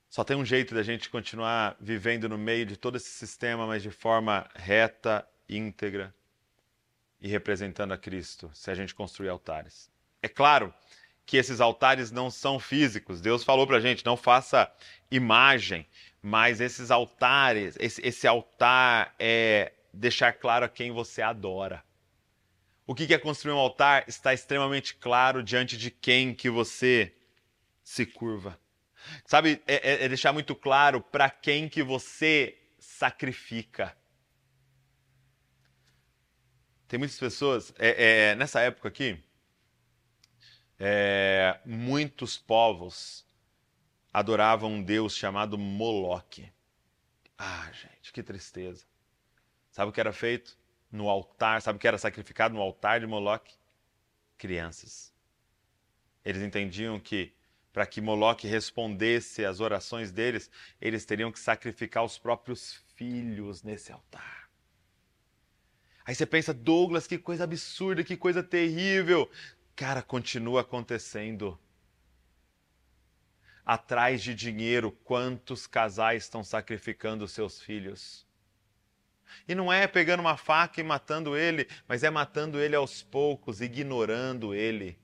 Só 0.09 0.23
tem 0.23 0.37
um 0.37 0.45
jeito 0.45 0.75
da 0.75 0.83
gente 0.83 1.11
continuar 1.11 1.77
vivendo 1.81 2.29
no 2.29 2.39
meio 2.39 2.65
de 2.65 2.77
todo 2.77 2.97
esse 2.97 3.11
sistema, 3.11 3.67
mas 3.67 3.83
de 3.83 3.91
forma 3.91 4.49
reta, 4.55 5.29
íntegra 5.49 6.15
e 7.21 7.29
representando 7.29 7.93
a 7.93 7.99
Cristo, 7.99 8.49
se 8.55 8.71
a 8.71 8.75
gente 8.75 8.95
construir 8.95 9.29
altares. 9.29 9.91
É 10.23 10.29
claro 10.29 10.75
que 11.25 11.37
esses 11.37 11.61
altares 11.61 12.11
não 12.11 12.31
são 12.31 12.59
físicos. 12.59 13.21
Deus 13.21 13.45
falou 13.45 13.67
para 13.67 13.77
a 13.77 13.81
gente, 13.81 14.05
não 14.05 14.17
faça 14.17 14.73
imagem, 15.11 15.87
mas 16.23 16.61
esses 16.61 16.91
altares, 16.91 17.77
esse, 17.79 18.01
esse 18.07 18.27
altar 18.27 19.15
é 19.19 19.73
deixar 19.93 20.33
claro 20.33 20.65
a 20.65 20.69
quem 20.69 20.91
você 20.91 21.21
adora. 21.23 21.85
O 22.87 22.95
que 22.95 23.13
é 23.13 23.19
construir 23.19 23.53
um 23.53 23.59
altar 23.59 24.05
está 24.09 24.33
extremamente 24.33 24.95
claro 24.95 25.43
diante 25.43 25.77
de 25.77 25.91
quem 25.91 26.35
que 26.35 26.49
você 26.49 27.15
se 27.85 28.07
curva. 28.07 28.59
Sabe, 29.27 29.63
é, 29.67 29.75
é, 29.75 30.05
é 30.05 30.09
deixar 30.09 30.33
muito 30.33 30.55
claro 30.55 31.01
para 31.01 31.29
quem 31.29 31.69
que 31.69 31.83
você 31.83 32.59
sacrifica. 32.79 33.95
Tem 36.89 36.99
muitas 36.99 37.19
pessoas, 37.19 37.75
é, 37.79 38.31
é 38.31 38.35
nessa 38.35 38.61
época 38.61 38.89
aqui, 38.89 39.23
é, 40.79 41.59
muitos 41.65 42.37
povos 42.37 43.27
adoravam 44.13 44.73
um 44.73 44.83
deus 44.83 45.17
chamado 45.17 45.59
Moloque. 45.59 46.51
Ah, 47.37 47.71
gente, 47.73 48.13
que 48.13 48.23
tristeza. 48.23 48.85
Sabe 49.71 49.91
o 49.91 49.93
que 49.93 50.01
era 50.01 50.13
feito 50.13 50.57
no 50.91 51.09
altar? 51.09 51.63
Sabe 51.63 51.77
o 51.77 51.81
que 51.81 51.89
era 51.89 51.99
sacrificado 51.99 52.55
no 52.55 52.61
altar 52.61 53.01
de 53.01 53.07
Moloque? 53.07 53.55
Crianças. 54.37 55.13
Eles 56.25 56.43
entendiam 56.43 56.99
que 56.99 57.33
para 57.73 57.87
que 57.87 58.01
Moloque 58.01 58.49
respondesse 58.49 59.45
às 59.45 59.61
orações 59.61 60.11
deles, 60.11 60.51
eles 60.81 61.05
teriam 61.05 61.31
que 61.31 61.39
sacrificar 61.39 62.05
os 62.05 62.19
próprios 62.19 62.83
filhos 62.97 63.63
nesse 63.63 63.93
altar. 63.93 64.51
Aí 66.05 66.15
você 66.15 66.27
pensa, 66.27 66.55
Douglas, 66.55 67.07
que 67.07 67.19
coisa 67.19 67.45
absurda, 67.45 68.03
que 68.03 68.17
coisa 68.17 68.43
terrível. 68.43 69.31
Cara, 69.79 70.03
continua 70.03 70.63
acontecendo. 70.63 71.57
Atrás 73.65 74.21
de 74.21 74.35
dinheiro, 74.35 74.91
quantos 74.91 75.69
casais 75.69 76.25
estão 76.25 76.43
sacrificando 76.43 77.29
seus 77.29 77.63
filhos? 77.63 78.27
E 79.47 79.55
não 79.55 79.73
é 79.73 79.87
pegando 79.87 80.19
uma 80.19 80.37
faca 80.37 80.81
e 80.81 80.83
matando 80.83 81.37
ele, 81.37 81.69
mas 81.87 82.03
é 82.03 82.11
matando 82.11 82.59
ele 82.59 82.75
aos 82.75 83.05
poucos, 83.05 83.61
ignorando 83.61 84.53
ele 84.53 84.99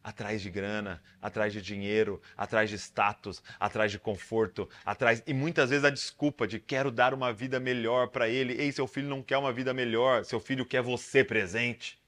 atrás 0.00 0.40
de 0.40 0.48
grana, 0.48 1.02
atrás 1.20 1.52
de 1.52 1.60
dinheiro, 1.60 2.22
atrás 2.36 2.70
de 2.70 2.76
status, 2.78 3.42
atrás 3.58 3.90
de 3.90 3.98
conforto, 3.98 4.70
atrás 4.84 5.24
e 5.26 5.34
muitas 5.34 5.70
vezes 5.70 5.84
a 5.84 5.90
desculpa 5.90 6.46
de 6.46 6.60
quero 6.60 6.92
dar 6.92 7.12
uma 7.14 7.32
vida 7.32 7.58
melhor 7.58 8.06
para 8.10 8.28
ele. 8.28 8.52
Ei, 8.52 8.70
seu 8.70 8.86
filho 8.86 9.08
não 9.08 9.24
quer 9.24 9.38
uma 9.38 9.52
vida 9.52 9.74
melhor, 9.74 10.24
seu 10.24 10.38
filho 10.38 10.64
quer 10.64 10.82
você 10.82 11.24
presente. 11.24 11.99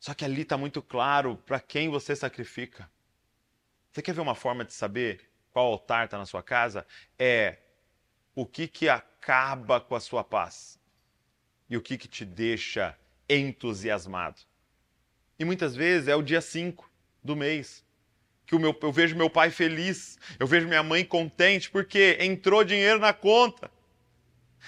Só 0.00 0.14
que 0.14 0.24
ali 0.24 0.42
está 0.42 0.56
muito 0.56 0.82
claro 0.82 1.36
para 1.46 1.58
quem 1.60 1.88
você 1.88 2.14
sacrifica. 2.14 2.90
Você 3.90 4.02
quer 4.02 4.14
ver 4.14 4.20
uma 4.20 4.34
forma 4.34 4.64
de 4.64 4.72
saber 4.72 5.30
qual 5.52 5.66
altar 5.66 6.04
está 6.04 6.18
na 6.18 6.26
sua 6.26 6.42
casa? 6.42 6.86
É 7.18 7.58
o 8.34 8.44
que 8.44 8.68
que 8.68 8.88
acaba 8.88 9.80
com 9.80 9.94
a 9.94 10.00
sua 10.00 10.22
paz 10.22 10.78
e 11.68 11.76
o 11.76 11.82
que 11.82 11.96
que 11.96 12.06
te 12.06 12.24
deixa 12.24 12.96
entusiasmado. 13.28 14.40
E 15.38 15.44
muitas 15.44 15.74
vezes 15.74 16.08
é 16.08 16.14
o 16.14 16.22
dia 16.22 16.40
5 16.40 16.90
do 17.24 17.34
mês 17.34 17.86
que 18.46 18.54
o 18.54 18.60
meu, 18.60 18.78
eu 18.80 18.92
vejo 18.92 19.16
meu 19.16 19.28
pai 19.28 19.50
feliz, 19.50 20.18
eu 20.38 20.46
vejo 20.46 20.68
minha 20.68 20.82
mãe 20.82 21.04
contente, 21.04 21.68
porque 21.68 22.16
entrou 22.20 22.62
dinheiro 22.62 23.00
na 23.00 23.12
conta. 23.12 23.68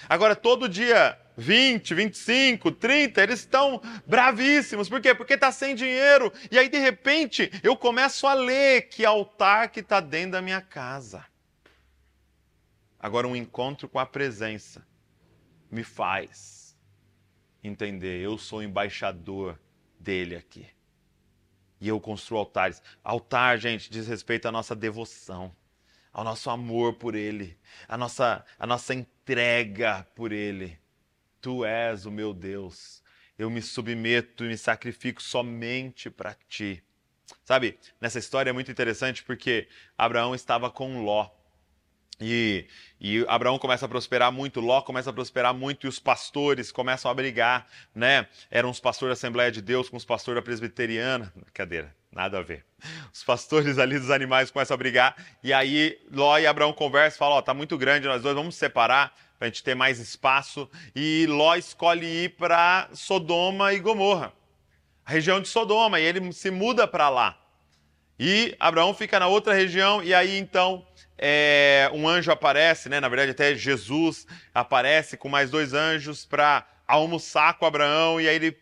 Agora, 0.08 0.34
todo 0.34 0.68
dia 0.68 1.16
20, 1.38 1.94
25, 1.94 2.72
30, 2.72 3.22
eles 3.22 3.40
estão 3.40 3.80
bravíssimos. 4.04 4.88
Por 4.88 5.00
quê? 5.00 5.14
Porque 5.14 5.34
está 5.34 5.52
sem 5.52 5.72
dinheiro. 5.76 6.32
E 6.50 6.58
aí, 6.58 6.68
de 6.68 6.78
repente, 6.78 7.48
eu 7.62 7.76
começo 7.76 8.26
a 8.26 8.34
ler 8.34 8.88
que 8.88 9.04
altar 9.04 9.70
que 9.70 9.78
está 9.78 10.00
dentro 10.00 10.32
da 10.32 10.42
minha 10.42 10.60
casa. 10.60 11.24
Agora, 12.98 13.28
um 13.28 13.36
encontro 13.36 13.88
com 13.88 14.00
a 14.00 14.04
presença 14.04 14.84
me 15.70 15.84
faz 15.84 16.76
entender, 17.62 18.20
eu 18.20 18.36
sou 18.36 18.60
embaixador 18.60 19.56
dele 19.98 20.34
aqui. 20.34 20.66
E 21.80 21.86
eu 21.86 22.00
construo 22.00 22.40
altares. 22.40 22.82
Altar, 23.04 23.58
gente, 23.58 23.88
diz 23.88 24.08
respeito 24.08 24.48
à 24.48 24.52
nossa 24.52 24.74
devoção, 24.74 25.54
ao 26.12 26.24
nosso 26.24 26.50
amor 26.50 26.94
por 26.94 27.14
ele, 27.14 27.56
a 27.86 27.96
nossa, 27.96 28.44
a 28.58 28.66
nossa 28.66 28.92
entrega 28.92 30.04
por 30.16 30.32
ele. 30.32 30.76
Tu 31.40 31.64
és 31.64 32.06
o 32.06 32.10
meu 32.10 32.34
Deus. 32.34 33.02
Eu 33.38 33.48
me 33.48 33.62
submeto 33.62 34.44
e 34.44 34.48
me 34.48 34.58
sacrifico 34.58 35.22
somente 35.22 36.10
para 36.10 36.34
ti. 36.48 36.82
Sabe, 37.44 37.78
nessa 38.00 38.18
história 38.18 38.50
é 38.50 38.52
muito 38.52 38.70
interessante 38.70 39.22
porque 39.22 39.68
Abraão 39.96 40.34
estava 40.34 40.70
com 40.70 41.02
Ló. 41.02 41.30
E, 42.20 42.66
e, 43.00 43.24
Abraão 43.28 43.58
começa 43.60 43.86
a 43.86 43.88
prosperar 43.88 44.32
muito, 44.32 44.60
Ló 44.60 44.82
começa 44.82 45.10
a 45.10 45.12
prosperar 45.12 45.54
muito 45.54 45.86
e 45.86 45.88
os 45.88 46.00
pastores 46.00 46.72
começam 46.72 47.08
a 47.08 47.14
brigar, 47.14 47.66
né? 47.94 48.26
Eram 48.50 48.70
os 48.70 48.80
pastores 48.80 49.10
da 49.10 49.12
Assembleia 49.12 49.52
de 49.52 49.62
Deus 49.62 49.88
com 49.88 49.96
os 49.96 50.04
pastores 50.04 50.36
da 50.36 50.42
Presbiteriana. 50.42 51.32
Cadeira, 51.54 51.94
nada 52.10 52.38
a 52.38 52.42
ver. 52.42 52.64
Os 53.12 53.22
pastores 53.22 53.78
ali 53.78 53.98
dos 54.00 54.10
animais 54.10 54.50
começam 54.50 54.74
a 54.74 54.78
brigar 54.78 55.14
e 55.44 55.52
aí 55.52 55.96
Ló 56.10 56.36
e 56.38 56.46
Abraão 56.46 56.72
conversam 56.72 57.16
e 57.16 57.18
falam: 57.18 57.36
Ó, 57.36 57.38
oh, 57.38 57.42
tá 57.42 57.54
muito 57.54 57.78
grande, 57.78 58.08
nós 58.08 58.22
dois 58.22 58.34
vamos 58.34 58.56
separar 58.56 59.14
para 59.38 59.46
a 59.46 59.50
gente 59.50 59.62
ter 59.62 59.74
mais 59.74 60.00
espaço. 60.00 60.68
E 60.94 61.26
Ló 61.28 61.54
escolhe 61.54 62.06
ir 62.06 62.36
para 62.36 62.88
Sodoma 62.92 63.72
e 63.72 63.78
Gomorra, 63.78 64.32
a 65.06 65.10
região 65.10 65.40
de 65.40 65.48
Sodoma, 65.48 66.00
e 66.00 66.04
ele 66.04 66.32
se 66.32 66.50
muda 66.50 66.86
para 66.86 67.08
lá. 67.08 67.38
E 68.18 68.56
Abraão 68.58 68.92
fica 68.92 69.20
na 69.20 69.28
outra 69.28 69.54
região 69.54 70.02
e 70.02 70.12
aí 70.12 70.36
então 70.38 70.84
é, 71.16 71.88
um 71.94 72.08
anjo 72.08 72.32
aparece, 72.32 72.88
né? 72.88 72.98
Na 72.98 73.08
verdade, 73.08 73.30
até 73.30 73.54
Jesus 73.54 74.26
aparece 74.52 75.16
com 75.16 75.28
mais 75.28 75.50
dois 75.50 75.72
anjos 75.72 76.24
para 76.24 76.66
almoçar 76.86 77.56
com 77.58 77.64
Abraão 77.64 78.20
e 78.20 78.28
aí 78.28 78.34
ele, 78.34 78.58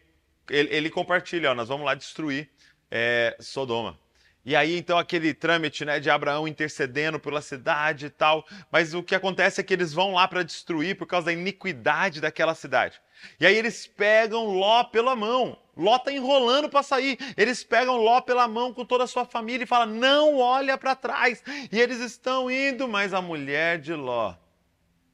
ele, 0.50 0.74
ele 0.74 0.90
compartilha: 0.90 1.52
ó, 1.52 1.54
nós 1.54 1.68
vamos 1.68 1.86
lá 1.86 1.94
destruir 1.94 2.50
é, 2.90 3.34
Sodoma. 3.40 3.98
E 4.46 4.54
aí, 4.54 4.78
então, 4.78 4.96
aquele 4.96 5.34
trâmite 5.34 5.84
né, 5.84 5.98
de 5.98 6.08
Abraão 6.08 6.46
intercedendo 6.46 7.18
pela 7.18 7.42
cidade 7.42 8.06
e 8.06 8.10
tal. 8.10 8.46
Mas 8.70 8.94
o 8.94 9.02
que 9.02 9.16
acontece 9.16 9.60
é 9.60 9.64
que 9.64 9.74
eles 9.74 9.92
vão 9.92 10.14
lá 10.14 10.28
para 10.28 10.44
destruir 10.44 10.96
por 10.96 11.04
causa 11.04 11.26
da 11.26 11.32
iniquidade 11.32 12.20
daquela 12.20 12.54
cidade. 12.54 13.00
E 13.40 13.44
aí 13.44 13.56
eles 13.56 13.88
pegam 13.88 14.46
Ló 14.46 14.84
pela 14.84 15.16
mão. 15.16 15.58
Ló 15.76 15.96
está 15.96 16.12
enrolando 16.12 16.68
para 16.68 16.84
sair. 16.84 17.18
Eles 17.36 17.64
pegam 17.64 17.96
Ló 17.96 18.20
pela 18.20 18.46
mão 18.46 18.72
com 18.72 18.84
toda 18.84 19.02
a 19.02 19.08
sua 19.08 19.24
família 19.24 19.64
e 19.64 19.66
falam: 19.66 19.92
não 19.92 20.38
olha 20.38 20.78
para 20.78 20.94
trás. 20.94 21.42
E 21.72 21.80
eles 21.80 21.98
estão 21.98 22.48
indo, 22.48 22.86
mas 22.86 23.12
a 23.12 23.20
mulher 23.20 23.80
de 23.80 23.94
Ló 23.94 24.32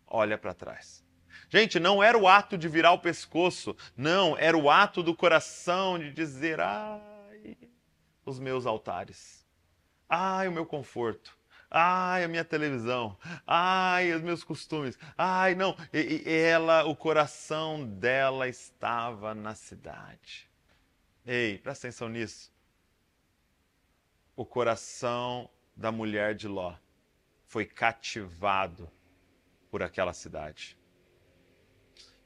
olha 0.06 0.36
para 0.36 0.52
trás. 0.52 1.02
Gente, 1.48 1.80
não 1.80 2.02
era 2.02 2.18
o 2.18 2.28
ato 2.28 2.58
de 2.58 2.68
virar 2.68 2.92
o 2.92 2.98
pescoço, 2.98 3.74
não, 3.96 4.36
era 4.38 4.56
o 4.56 4.70
ato 4.70 5.02
do 5.02 5.14
coração 5.14 5.98
de 5.98 6.12
dizer: 6.12 6.60
ai, 6.60 7.00
os 8.24 8.38
meus 8.38 8.66
altares, 8.66 9.46
ai, 10.08 10.48
o 10.48 10.52
meu 10.52 10.66
conforto, 10.66 11.36
Ai, 11.74 12.22
a 12.22 12.28
minha 12.28 12.44
televisão. 12.44 13.16
Ai, 13.46 14.12
os 14.12 14.20
meus 14.20 14.44
costumes. 14.44 14.98
Ai, 15.16 15.54
não. 15.54 15.74
E, 15.90 16.22
ela, 16.28 16.84
o 16.84 16.94
coração 16.94 17.82
dela 17.82 18.46
estava 18.46 19.34
na 19.34 19.54
cidade. 19.54 20.50
Ei, 21.24 21.56
presta 21.56 21.86
atenção 21.86 22.10
nisso. 22.10 22.52
O 24.36 24.44
coração 24.44 25.48
da 25.74 25.90
mulher 25.90 26.34
de 26.34 26.46
Ló 26.46 26.74
foi 27.46 27.64
cativado 27.64 28.90
por 29.70 29.82
aquela 29.82 30.12
cidade. 30.12 30.76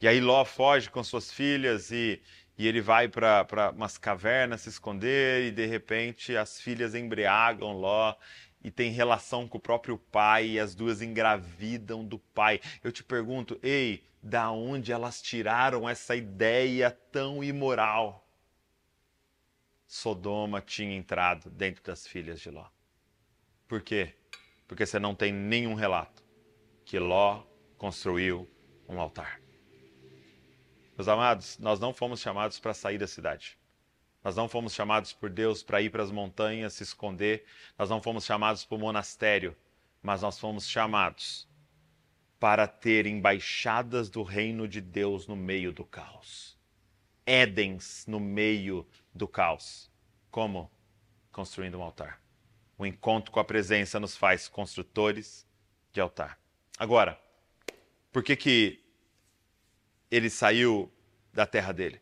E 0.01 0.09
aí 0.09 0.21
Ló 0.21 0.45
foge 0.45 0.91
com 0.91 1.05
suas 1.05 1.33
filhas 1.33 1.93
e, 1.93 2.21
e 2.59 2.67
ele 2.67 2.81
vai 2.81 3.09
para 3.09 3.73
umas 3.75 3.99
cavernas 3.99 4.63
se 4.63 4.69
esconder 4.69 5.45
e 5.45 5.51
de 5.51 5.67
repente 5.67 6.37
as 6.37 6.61
filhas 6.61 6.95
embriagam 6.95 7.73
Ló 7.73 8.15
e 8.65 8.71
tem 8.71 8.91
relação 8.91 9.47
com 9.47 9.59
o 9.59 9.61
próprio 9.61 9.99
pai 9.99 10.47
e 10.49 10.61
as 10.61 10.75
duas 10.75 11.03
engravidam 11.03 12.05
do 12.05 12.19
pai. 12.19 12.61
Eu 12.83 12.91
te 12.91 13.05
pergunto, 13.05 13.59
ei, 13.63 14.03
da 14.23 14.51
onde 14.51 14.91
elas 14.91 15.23
tiraram 15.23 15.89
essa 15.89 16.17
ideia 16.17 16.91
tão 16.91 17.45
imoral? 17.45 18.27
Sodoma 19.87 20.61
tinha 20.61 20.97
entrado 20.97 21.49
dentro 21.49 21.85
das 21.85 22.07
filhas 22.07 22.41
de 22.41 22.51
Ló. 22.51 22.67
Por 23.69 23.83
quê? 23.83 24.15
Porque 24.67 24.85
você 24.85 24.99
não 24.99 25.15
tem 25.15 25.33
nenhum 25.33 25.75
relato 25.75 26.25
que 26.85 26.99
Ló 26.99 27.45
construiu 27.77 28.51
um 28.89 29.01
altar. 29.01 29.46
Meus 30.97 31.09
amados, 31.09 31.59
nós 31.59 31.79
não 31.79 31.93
fomos 31.93 32.21
chamados 32.21 32.59
para 32.59 32.73
sair 32.73 32.97
da 32.97 33.07
cidade. 33.07 33.59
Nós 34.25 34.35
não 34.35 34.49
fomos 34.49 34.75
chamados 34.75 35.13
por 35.13 35.29
Deus 35.29 35.63
para 35.63 35.83
ir 35.83 35.91
para 35.91 36.03
as 36.03 36.11
montanhas, 36.11 36.73
se 36.73 36.83
esconder. 36.83 37.45
Nós 37.79 37.91
não 37.91 38.01
fomos 38.01 38.25
chamados 38.25 38.65
para 38.65 38.77
o 38.77 38.81
monastério, 38.81 39.55
mas 40.03 40.23
nós 40.23 40.39
fomos 40.39 40.67
chamados 40.67 41.47
para 42.41 42.67
ter 42.67 43.07
embaixadas 43.07 44.09
do 44.09 44.23
reino 44.23 44.67
de 44.67 44.81
Deus 44.81 45.27
no 45.27 45.37
meio 45.37 45.71
do 45.71 45.85
caos. 45.85 46.59
Édens 47.27 48.07
no 48.07 48.19
meio 48.19 48.87
do 49.15 49.29
caos. 49.29 49.91
Como? 50.31 50.71
Construindo 51.31 51.79
um 51.79 51.83
altar. 51.83 52.21
O 52.79 52.87
encontro 52.87 53.31
com 53.31 53.41
a 53.41 53.45
presença 53.45 54.01
nos 54.01 54.17
faz 54.17 54.49
construtores 54.49 55.47
de 55.93 56.01
altar. 56.01 56.39
Agora, 56.79 57.21
por 58.11 58.23
que 58.23 58.35
que 58.35 58.86
ele 60.11 60.31
saiu 60.31 60.93
da 61.33 61.47
terra 61.47 61.73
dele? 61.73 62.01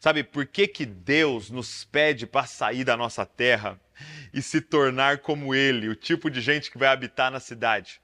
Sabe 0.00 0.22
por 0.22 0.46
que, 0.46 0.66
que 0.66 0.84
Deus 0.84 1.50
nos 1.50 1.84
pede 1.84 2.26
para 2.26 2.46
sair 2.46 2.84
da 2.84 2.96
nossa 2.96 3.24
terra 3.24 3.80
e 4.32 4.42
se 4.42 4.60
tornar 4.60 5.18
como 5.18 5.54
Ele, 5.54 5.88
o 5.88 5.96
tipo 5.96 6.30
de 6.30 6.40
gente 6.40 6.70
que 6.70 6.78
vai 6.78 6.88
habitar 6.88 7.30
na 7.30 7.40
cidade? 7.40 8.00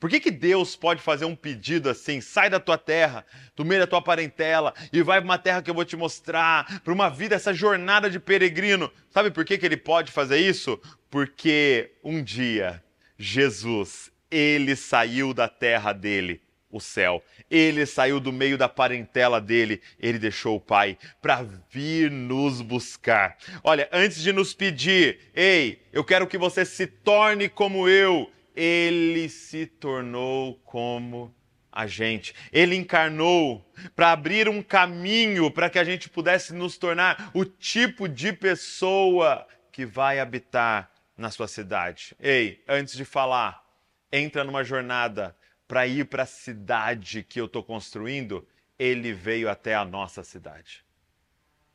Por 0.00 0.10
que, 0.10 0.18
que 0.18 0.30
Deus 0.30 0.74
pode 0.74 1.00
fazer 1.00 1.26
um 1.26 1.36
pedido 1.36 1.88
assim? 1.88 2.20
Sai 2.20 2.50
da 2.50 2.58
tua 2.58 2.76
terra, 2.76 3.24
do 3.54 3.64
meio 3.64 3.80
da 3.80 3.86
tua 3.86 4.02
parentela 4.02 4.74
e 4.92 5.02
vai 5.02 5.20
para 5.20 5.24
uma 5.24 5.38
terra 5.38 5.62
que 5.62 5.70
eu 5.70 5.74
vou 5.74 5.84
te 5.84 5.96
mostrar, 5.96 6.80
para 6.82 6.92
uma 6.92 7.08
vida, 7.08 7.36
essa 7.36 7.54
jornada 7.54 8.10
de 8.10 8.18
peregrino. 8.18 8.90
Sabe 9.10 9.30
por 9.30 9.44
que, 9.44 9.56
que 9.56 9.66
Ele 9.66 9.76
pode 9.76 10.10
fazer 10.10 10.38
isso? 10.38 10.80
Porque 11.08 11.92
um 12.02 12.22
dia 12.22 12.82
Jesus, 13.18 14.10
ele 14.30 14.76
saiu 14.76 15.32
da 15.32 15.48
terra 15.48 15.92
dele 15.92 16.42
o 16.76 16.80
céu. 16.80 17.22
Ele 17.50 17.84
saiu 17.86 18.20
do 18.20 18.32
meio 18.32 18.58
da 18.58 18.68
parentela 18.68 19.40
dele, 19.40 19.80
ele 19.98 20.18
deixou 20.18 20.56
o 20.56 20.60
Pai 20.60 20.98
para 21.20 21.44
vir 21.70 22.10
nos 22.10 22.60
buscar. 22.60 23.36
Olha, 23.62 23.88
antes 23.92 24.22
de 24.22 24.32
nos 24.32 24.54
pedir, 24.54 25.18
ei, 25.34 25.82
eu 25.92 26.04
quero 26.04 26.26
que 26.26 26.38
você 26.38 26.64
se 26.64 26.86
torne 26.86 27.48
como 27.48 27.88
eu, 27.88 28.30
ele 28.54 29.28
se 29.28 29.66
tornou 29.66 30.54
como 30.64 31.34
a 31.76 31.86
gente. 31.86 32.34
Ele 32.50 32.74
encarnou 32.74 33.70
para 33.94 34.12
abrir 34.12 34.48
um 34.48 34.62
caminho 34.62 35.50
para 35.50 35.68
que 35.68 35.78
a 35.78 35.84
gente 35.84 36.08
pudesse 36.08 36.54
nos 36.54 36.78
tornar 36.78 37.30
o 37.34 37.44
tipo 37.44 38.08
de 38.08 38.32
pessoa 38.32 39.46
que 39.70 39.84
vai 39.84 40.18
habitar 40.18 40.90
na 41.18 41.30
sua 41.30 41.46
cidade. 41.46 42.16
Ei, 42.18 42.62
antes 42.66 42.96
de 42.96 43.04
falar, 43.04 43.62
entra 44.10 44.42
numa 44.42 44.64
jornada 44.64 45.36
para 45.66 45.86
ir 45.86 46.06
para 46.06 46.22
a 46.22 46.26
cidade 46.26 47.22
que 47.22 47.40
eu 47.40 47.46
estou 47.46 47.62
construindo, 47.62 48.46
ele 48.78 49.12
veio 49.12 49.48
até 49.48 49.74
a 49.74 49.84
nossa 49.84 50.22
cidade. 50.22 50.84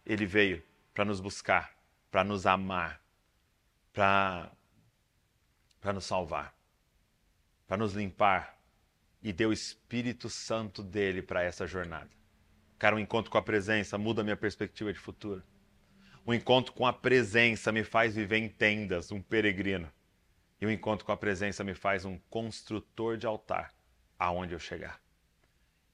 Ele 0.05 0.25
veio 0.25 0.63
para 0.93 1.05
nos 1.05 1.19
buscar 1.19 1.81
para 2.11 2.25
nos 2.25 2.45
amar, 2.45 3.01
para 3.93 4.51
nos 5.93 6.03
salvar, 6.03 6.53
para 7.65 7.77
nos 7.77 7.93
limpar 7.93 8.59
e 9.23 9.31
dê 9.31 9.45
o 9.45 9.53
Espírito 9.53 10.29
Santo 10.29 10.83
dele 10.83 11.21
para 11.21 11.41
essa 11.41 11.65
jornada. 11.65 12.09
Cara, 12.77 12.97
um 12.97 12.99
encontro 12.99 13.31
com 13.31 13.37
a 13.37 13.41
presença 13.41 13.97
muda 13.97 14.23
minha 14.23 14.35
perspectiva 14.35 14.91
de 14.91 14.99
futuro. 14.99 15.41
Um 16.27 16.33
encontro 16.33 16.73
com 16.73 16.85
a 16.85 16.91
presença 16.91 17.71
me 17.71 17.83
faz 17.83 18.15
viver 18.15 18.37
em 18.37 18.49
tendas, 18.49 19.11
um 19.11 19.21
peregrino. 19.21 19.89
E 20.59 20.65
um 20.65 20.69
encontro 20.69 21.05
com 21.05 21.11
a 21.11 21.17
presença 21.17 21.63
me 21.63 21.73
faz 21.73 22.03
um 22.03 22.19
construtor 22.29 23.17
de 23.17 23.25
altar 23.25 23.73
aonde 24.21 24.53
eu 24.53 24.59
chegar. 24.59 25.01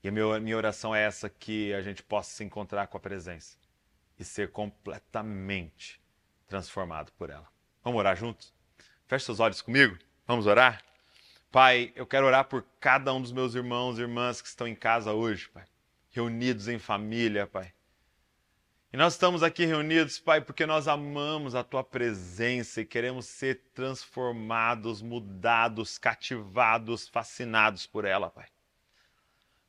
E 0.03 0.09
a 0.09 0.11
minha 0.11 0.57
oração 0.57 0.93
é 0.93 1.01
essa: 1.03 1.29
que 1.29 1.73
a 1.73 1.81
gente 1.81 2.03
possa 2.03 2.29
se 2.31 2.43
encontrar 2.43 2.87
com 2.87 2.97
a 2.97 2.99
presença 2.99 3.57
e 4.19 4.23
ser 4.23 4.51
completamente 4.51 6.01
transformado 6.47 7.11
por 7.13 7.29
ela. 7.29 7.47
Vamos 7.83 7.99
orar 7.99 8.15
juntos? 8.15 8.53
Feche 9.07 9.25
seus 9.25 9.39
olhos 9.39 9.61
comigo. 9.61 9.97
Vamos 10.25 10.45
orar? 10.45 10.83
Pai, 11.49 11.93
eu 11.95 12.05
quero 12.05 12.25
orar 12.25 12.45
por 12.45 12.65
cada 12.79 13.13
um 13.13 13.21
dos 13.21 13.31
meus 13.31 13.55
irmãos 13.55 13.97
e 13.97 14.01
irmãs 14.01 14.41
que 14.41 14.47
estão 14.47 14.67
em 14.67 14.75
casa 14.75 15.13
hoje, 15.13 15.47
Pai. 15.47 15.63
Reunidos 16.11 16.67
em 16.67 16.77
família, 16.77 17.47
Pai. 17.47 17.71
E 18.97 18.99
nós 18.99 19.13
estamos 19.13 19.43
aqui 19.43 19.63
reunidos, 19.63 20.17
Pai, 20.17 20.41
porque 20.41 20.65
nós 20.65 20.87
amamos 20.87 21.53
a 21.53 21.63
Tua 21.63 21.83
presença 21.83 22.81
e 22.81 22.85
queremos 22.85 23.27
ser 23.27 23.61
transformados, 23.71 25.03
mudados, 25.03 25.99
cativados, 25.99 27.07
fascinados 27.07 27.85
por 27.85 28.05
ela, 28.05 28.31
Pai. 28.31 28.47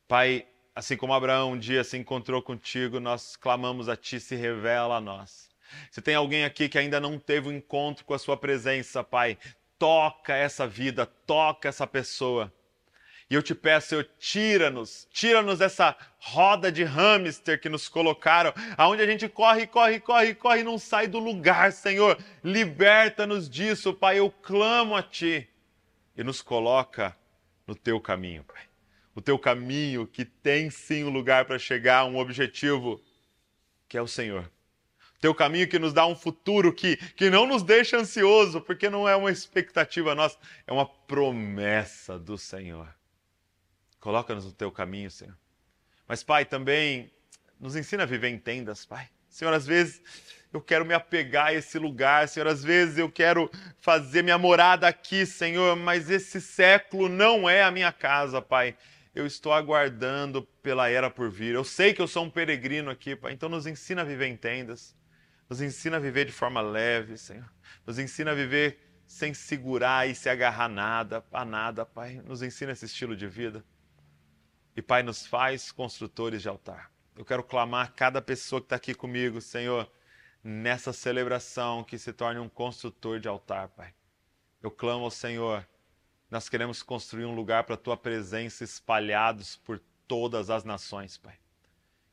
Pai, 0.07 0.47
assim 0.73 0.97
como 0.97 1.13
Abraão 1.13 1.51
um 1.51 1.59
dia 1.59 1.83
se 1.83 1.95
encontrou 1.95 2.41
contigo, 2.41 2.99
nós 2.99 3.35
clamamos 3.35 3.87
a 3.87 3.95
Ti, 3.95 4.19
se 4.19 4.35
revela 4.35 4.95
a 4.95 4.99
nós. 4.99 5.51
Se 5.91 6.01
tem 6.01 6.15
alguém 6.15 6.43
aqui 6.43 6.67
que 6.67 6.79
ainda 6.79 6.99
não 6.99 7.19
teve 7.19 7.49
um 7.49 7.51
encontro 7.51 8.05
com 8.05 8.15
a 8.15 8.19
Sua 8.19 8.35
presença, 8.35 9.03
Pai, 9.03 9.37
toca 9.77 10.33
essa 10.33 10.65
vida, 10.65 11.05
toca 11.05 11.69
essa 11.69 11.85
pessoa. 11.85 12.51
E 13.29 13.35
eu 13.35 13.43
te 13.43 13.53
peço, 13.53 13.89
Senhor, 13.89 14.09
tira-nos, 14.17 15.07
tira-nos 15.11 15.59
dessa 15.59 15.95
roda 16.17 16.71
de 16.71 16.83
hamster 16.83 17.61
que 17.61 17.69
nos 17.69 17.87
colocaram, 17.87 18.51
aonde 18.75 19.03
a 19.03 19.05
gente 19.05 19.29
corre, 19.29 19.67
corre, 19.67 19.99
corre, 19.99 20.33
corre 20.33 20.61
e 20.61 20.63
não 20.63 20.79
sai 20.79 21.07
do 21.07 21.19
lugar, 21.19 21.71
Senhor. 21.71 22.17
Liberta-nos 22.43 23.47
disso, 23.47 23.93
Pai. 23.93 24.17
Eu 24.17 24.31
clamo 24.31 24.95
a 24.95 25.03
Ti 25.03 25.47
e 26.17 26.23
nos 26.23 26.41
coloca 26.41 27.15
no 27.67 27.75
Teu 27.75 28.01
caminho, 28.01 28.43
Pai. 28.43 28.63
O 29.13 29.21
Teu 29.21 29.37
caminho 29.37 30.07
que 30.07 30.25
tem 30.25 30.71
sim 30.71 31.03
um 31.03 31.09
lugar 31.09 31.45
para 31.45 31.59
chegar, 31.59 32.05
um 32.05 32.17
objetivo, 32.17 32.99
que 33.87 33.95
é 33.95 34.01
o 34.01 34.07
Senhor. 34.07 34.49
Teu 35.21 35.35
caminho 35.35 35.67
que 35.67 35.77
nos 35.77 35.93
dá 35.93 36.07
um 36.07 36.15
futuro 36.15 36.73
que, 36.73 36.97
que 37.13 37.29
não 37.29 37.45
nos 37.45 37.61
deixa 37.61 37.97
ansioso, 37.97 38.59
porque 38.59 38.89
não 38.89 39.07
é 39.07 39.15
uma 39.15 39.29
expectativa 39.29 40.15
nossa, 40.15 40.39
é 40.65 40.73
uma 40.73 40.87
promessa 40.87 42.17
do 42.17 42.35
Senhor. 42.35 42.97
Coloca-nos 43.99 44.45
no 44.45 44.51
teu 44.51 44.71
caminho, 44.71 45.11
Senhor. 45.11 45.37
Mas, 46.07 46.23
Pai, 46.23 46.45
também 46.45 47.11
nos 47.59 47.75
ensina 47.75 48.03
a 48.03 48.05
viver 48.05 48.29
em 48.29 48.37
tendas, 48.39 48.85
Pai. 48.85 49.09
Senhor, 49.29 49.53
às 49.53 49.67
vezes 49.67 50.01
eu 50.51 50.61
quero 50.61 50.83
me 50.83 50.93
apegar 50.93 51.47
a 51.47 51.53
esse 51.53 51.77
lugar, 51.77 52.27
Senhor, 52.27 52.47
às 52.47 52.63
vezes 52.63 52.97
eu 52.97 53.11
quero 53.11 53.51
fazer 53.79 54.23
minha 54.23 54.37
morada 54.37 54.87
aqui, 54.87 55.25
Senhor, 55.25 55.75
mas 55.75 56.09
esse 56.09 56.41
século 56.41 57.07
não 57.07 57.47
é 57.47 57.61
a 57.61 57.69
minha 57.69 57.91
casa, 57.91 58.41
Pai. 58.41 58.75
Eu 59.13 59.25
estou 59.25 59.53
aguardando 59.53 60.43
pela 60.63 60.89
era 60.89 61.09
por 61.09 61.29
vir. 61.29 61.53
Eu 61.53 61.63
sei 61.63 61.93
que 61.93 62.01
eu 62.01 62.07
sou 62.07 62.23
um 62.23 62.29
peregrino 62.29 62.89
aqui, 62.89 63.15
Pai, 63.15 63.33
então 63.33 63.49
nos 63.49 63.67
ensina 63.67 64.01
a 64.01 64.05
viver 64.05 64.27
em 64.27 64.37
tendas. 64.37 64.95
Nos 65.47 65.61
ensina 65.61 65.97
a 65.97 65.99
viver 65.99 66.25
de 66.25 66.31
forma 66.31 66.61
leve, 66.61 67.17
Senhor. 67.17 67.49
Nos 67.85 67.99
ensina 67.99 68.31
a 68.31 68.35
viver 68.35 68.79
sem 69.05 69.33
segurar 69.33 70.07
e 70.07 70.13
se 70.13 70.29
agarrar 70.29 70.69
nada, 70.69 71.23
a 71.31 71.43
nada, 71.43 71.85
Pai. 71.85 72.21
Nos 72.25 72.41
ensina 72.41 72.71
esse 72.71 72.85
estilo 72.85 73.15
de 73.15 73.27
vida. 73.27 73.63
E, 74.79 74.81
Pai, 74.81 75.03
nos 75.03 75.25
faz 75.25 75.73
construtores 75.73 76.41
de 76.41 76.47
altar. 76.47 76.89
Eu 77.13 77.25
quero 77.25 77.43
clamar 77.43 77.91
cada 77.95 78.21
pessoa 78.21 78.61
que 78.61 78.65
está 78.67 78.77
aqui 78.77 78.95
comigo, 78.95 79.41
Senhor, 79.41 79.91
nessa 80.41 80.93
celebração 80.93 81.83
que 81.83 81.97
se 81.97 82.13
torne 82.13 82.39
um 82.39 82.47
construtor 82.47 83.19
de 83.19 83.27
altar, 83.27 83.67
Pai. 83.67 83.93
Eu 84.63 84.71
clamo 84.71 85.03
ao 85.03 85.11
Senhor, 85.11 85.67
nós 86.31 86.47
queremos 86.47 86.81
construir 86.81 87.25
um 87.25 87.35
lugar 87.35 87.65
para 87.65 87.75
a 87.75 87.77
Tua 87.77 87.97
presença 87.97 88.63
espalhados 88.63 89.57
por 89.57 89.81
todas 90.07 90.49
as 90.49 90.63
nações, 90.63 91.17
Pai. 91.17 91.35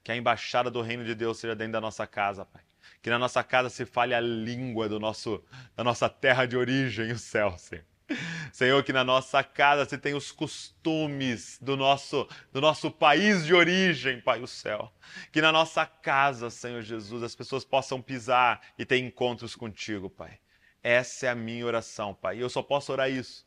Que 0.03 0.11
a 0.11 0.17
embaixada 0.17 0.69
do 0.69 0.83
reino 0.83 1.05
de 1.05 1.15
Deus 1.15 1.39
seja 1.39 1.55
dentro 1.55 1.75
da 1.75 1.81
nossa 1.81 2.05
casa, 2.05 2.45
Pai. 2.45 2.65
Que 3.01 3.11
na 3.11 3.19
nossa 3.21 3.45
casa 3.45 3.71
se 3.71 3.87
fale 3.87 4.13
a 4.13 4.21
língua 4.21 4.89
do 4.89 4.99
nosso, 4.99 5.41
da 5.77 5.85
nossa 5.85 6.09
terra 6.09 6.47
de 6.47 6.57
origem, 6.57 7.13
o 7.13 7.19
céu, 7.19 7.57
Senhor. 7.59 7.85
Senhor, 8.53 8.83
que 8.85 8.92
na 8.92 9.03
nossa 9.03 9.42
casa 9.42 9.85
você 9.85 9.99
tem 9.99 10.14
os 10.14 10.31
costumes 10.31 11.59
do 11.61 11.77
nosso, 11.77 12.29
do 12.53 12.61
nosso 12.61 12.90
país 12.90 13.45
de 13.45 13.55
origem, 13.55 14.21
Pai 14.21 14.40
do 14.40 14.47
céu. 14.47 14.92
Que 15.33 15.40
na 15.40 15.51
nossa 15.51 15.85
casa, 15.85 16.51
Senhor 16.51 16.83
Jesus, 16.83 17.23
as 17.23 17.35
pessoas 17.35 17.64
possam 17.64 18.01
pisar 18.01 18.61
e 18.79 18.85
ter 18.85 18.99
encontros 18.99 19.55
contigo, 19.57 20.09
Pai. 20.09 20.38
Essa 20.83 21.27
é 21.27 21.29
a 21.31 21.35
minha 21.35 21.66
oração, 21.66 22.14
Pai. 22.14 22.38
E 22.38 22.40
eu 22.40 22.49
só 22.49 22.62
posso 22.62 22.92
orar 22.92 23.11
isso 23.11 23.47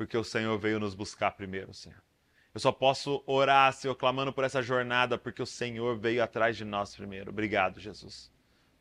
porque 0.00 0.16
o 0.16 0.24
Senhor 0.24 0.58
veio 0.58 0.80
nos 0.80 0.94
buscar 0.94 1.32
primeiro, 1.32 1.74
Senhor. 1.74 2.02
Eu 2.54 2.58
só 2.58 2.72
posso 2.72 3.22
orar, 3.26 3.70
Senhor, 3.70 3.94
clamando 3.94 4.32
por 4.32 4.44
essa 4.44 4.62
jornada, 4.62 5.18
porque 5.18 5.42
o 5.42 5.46
Senhor 5.46 5.94
veio 5.98 6.24
atrás 6.24 6.56
de 6.56 6.64
nós 6.64 6.96
primeiro. 6.96 7.28
Obrigado, 7.28 7.78
Jesus. 7.78 8.32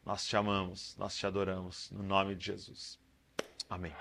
Nós 0.05 0.25
te 0.25 0.37
amamos, 0.37 0.95
nós 0.97 1.17
te 1.17 1.27
adoramos, 1.27 1.91
no 1.91 2.03
nome 2.03 2.35
de 2.35 2.45
Jesus. 2.45 2.97
Amém. 3.67 3.93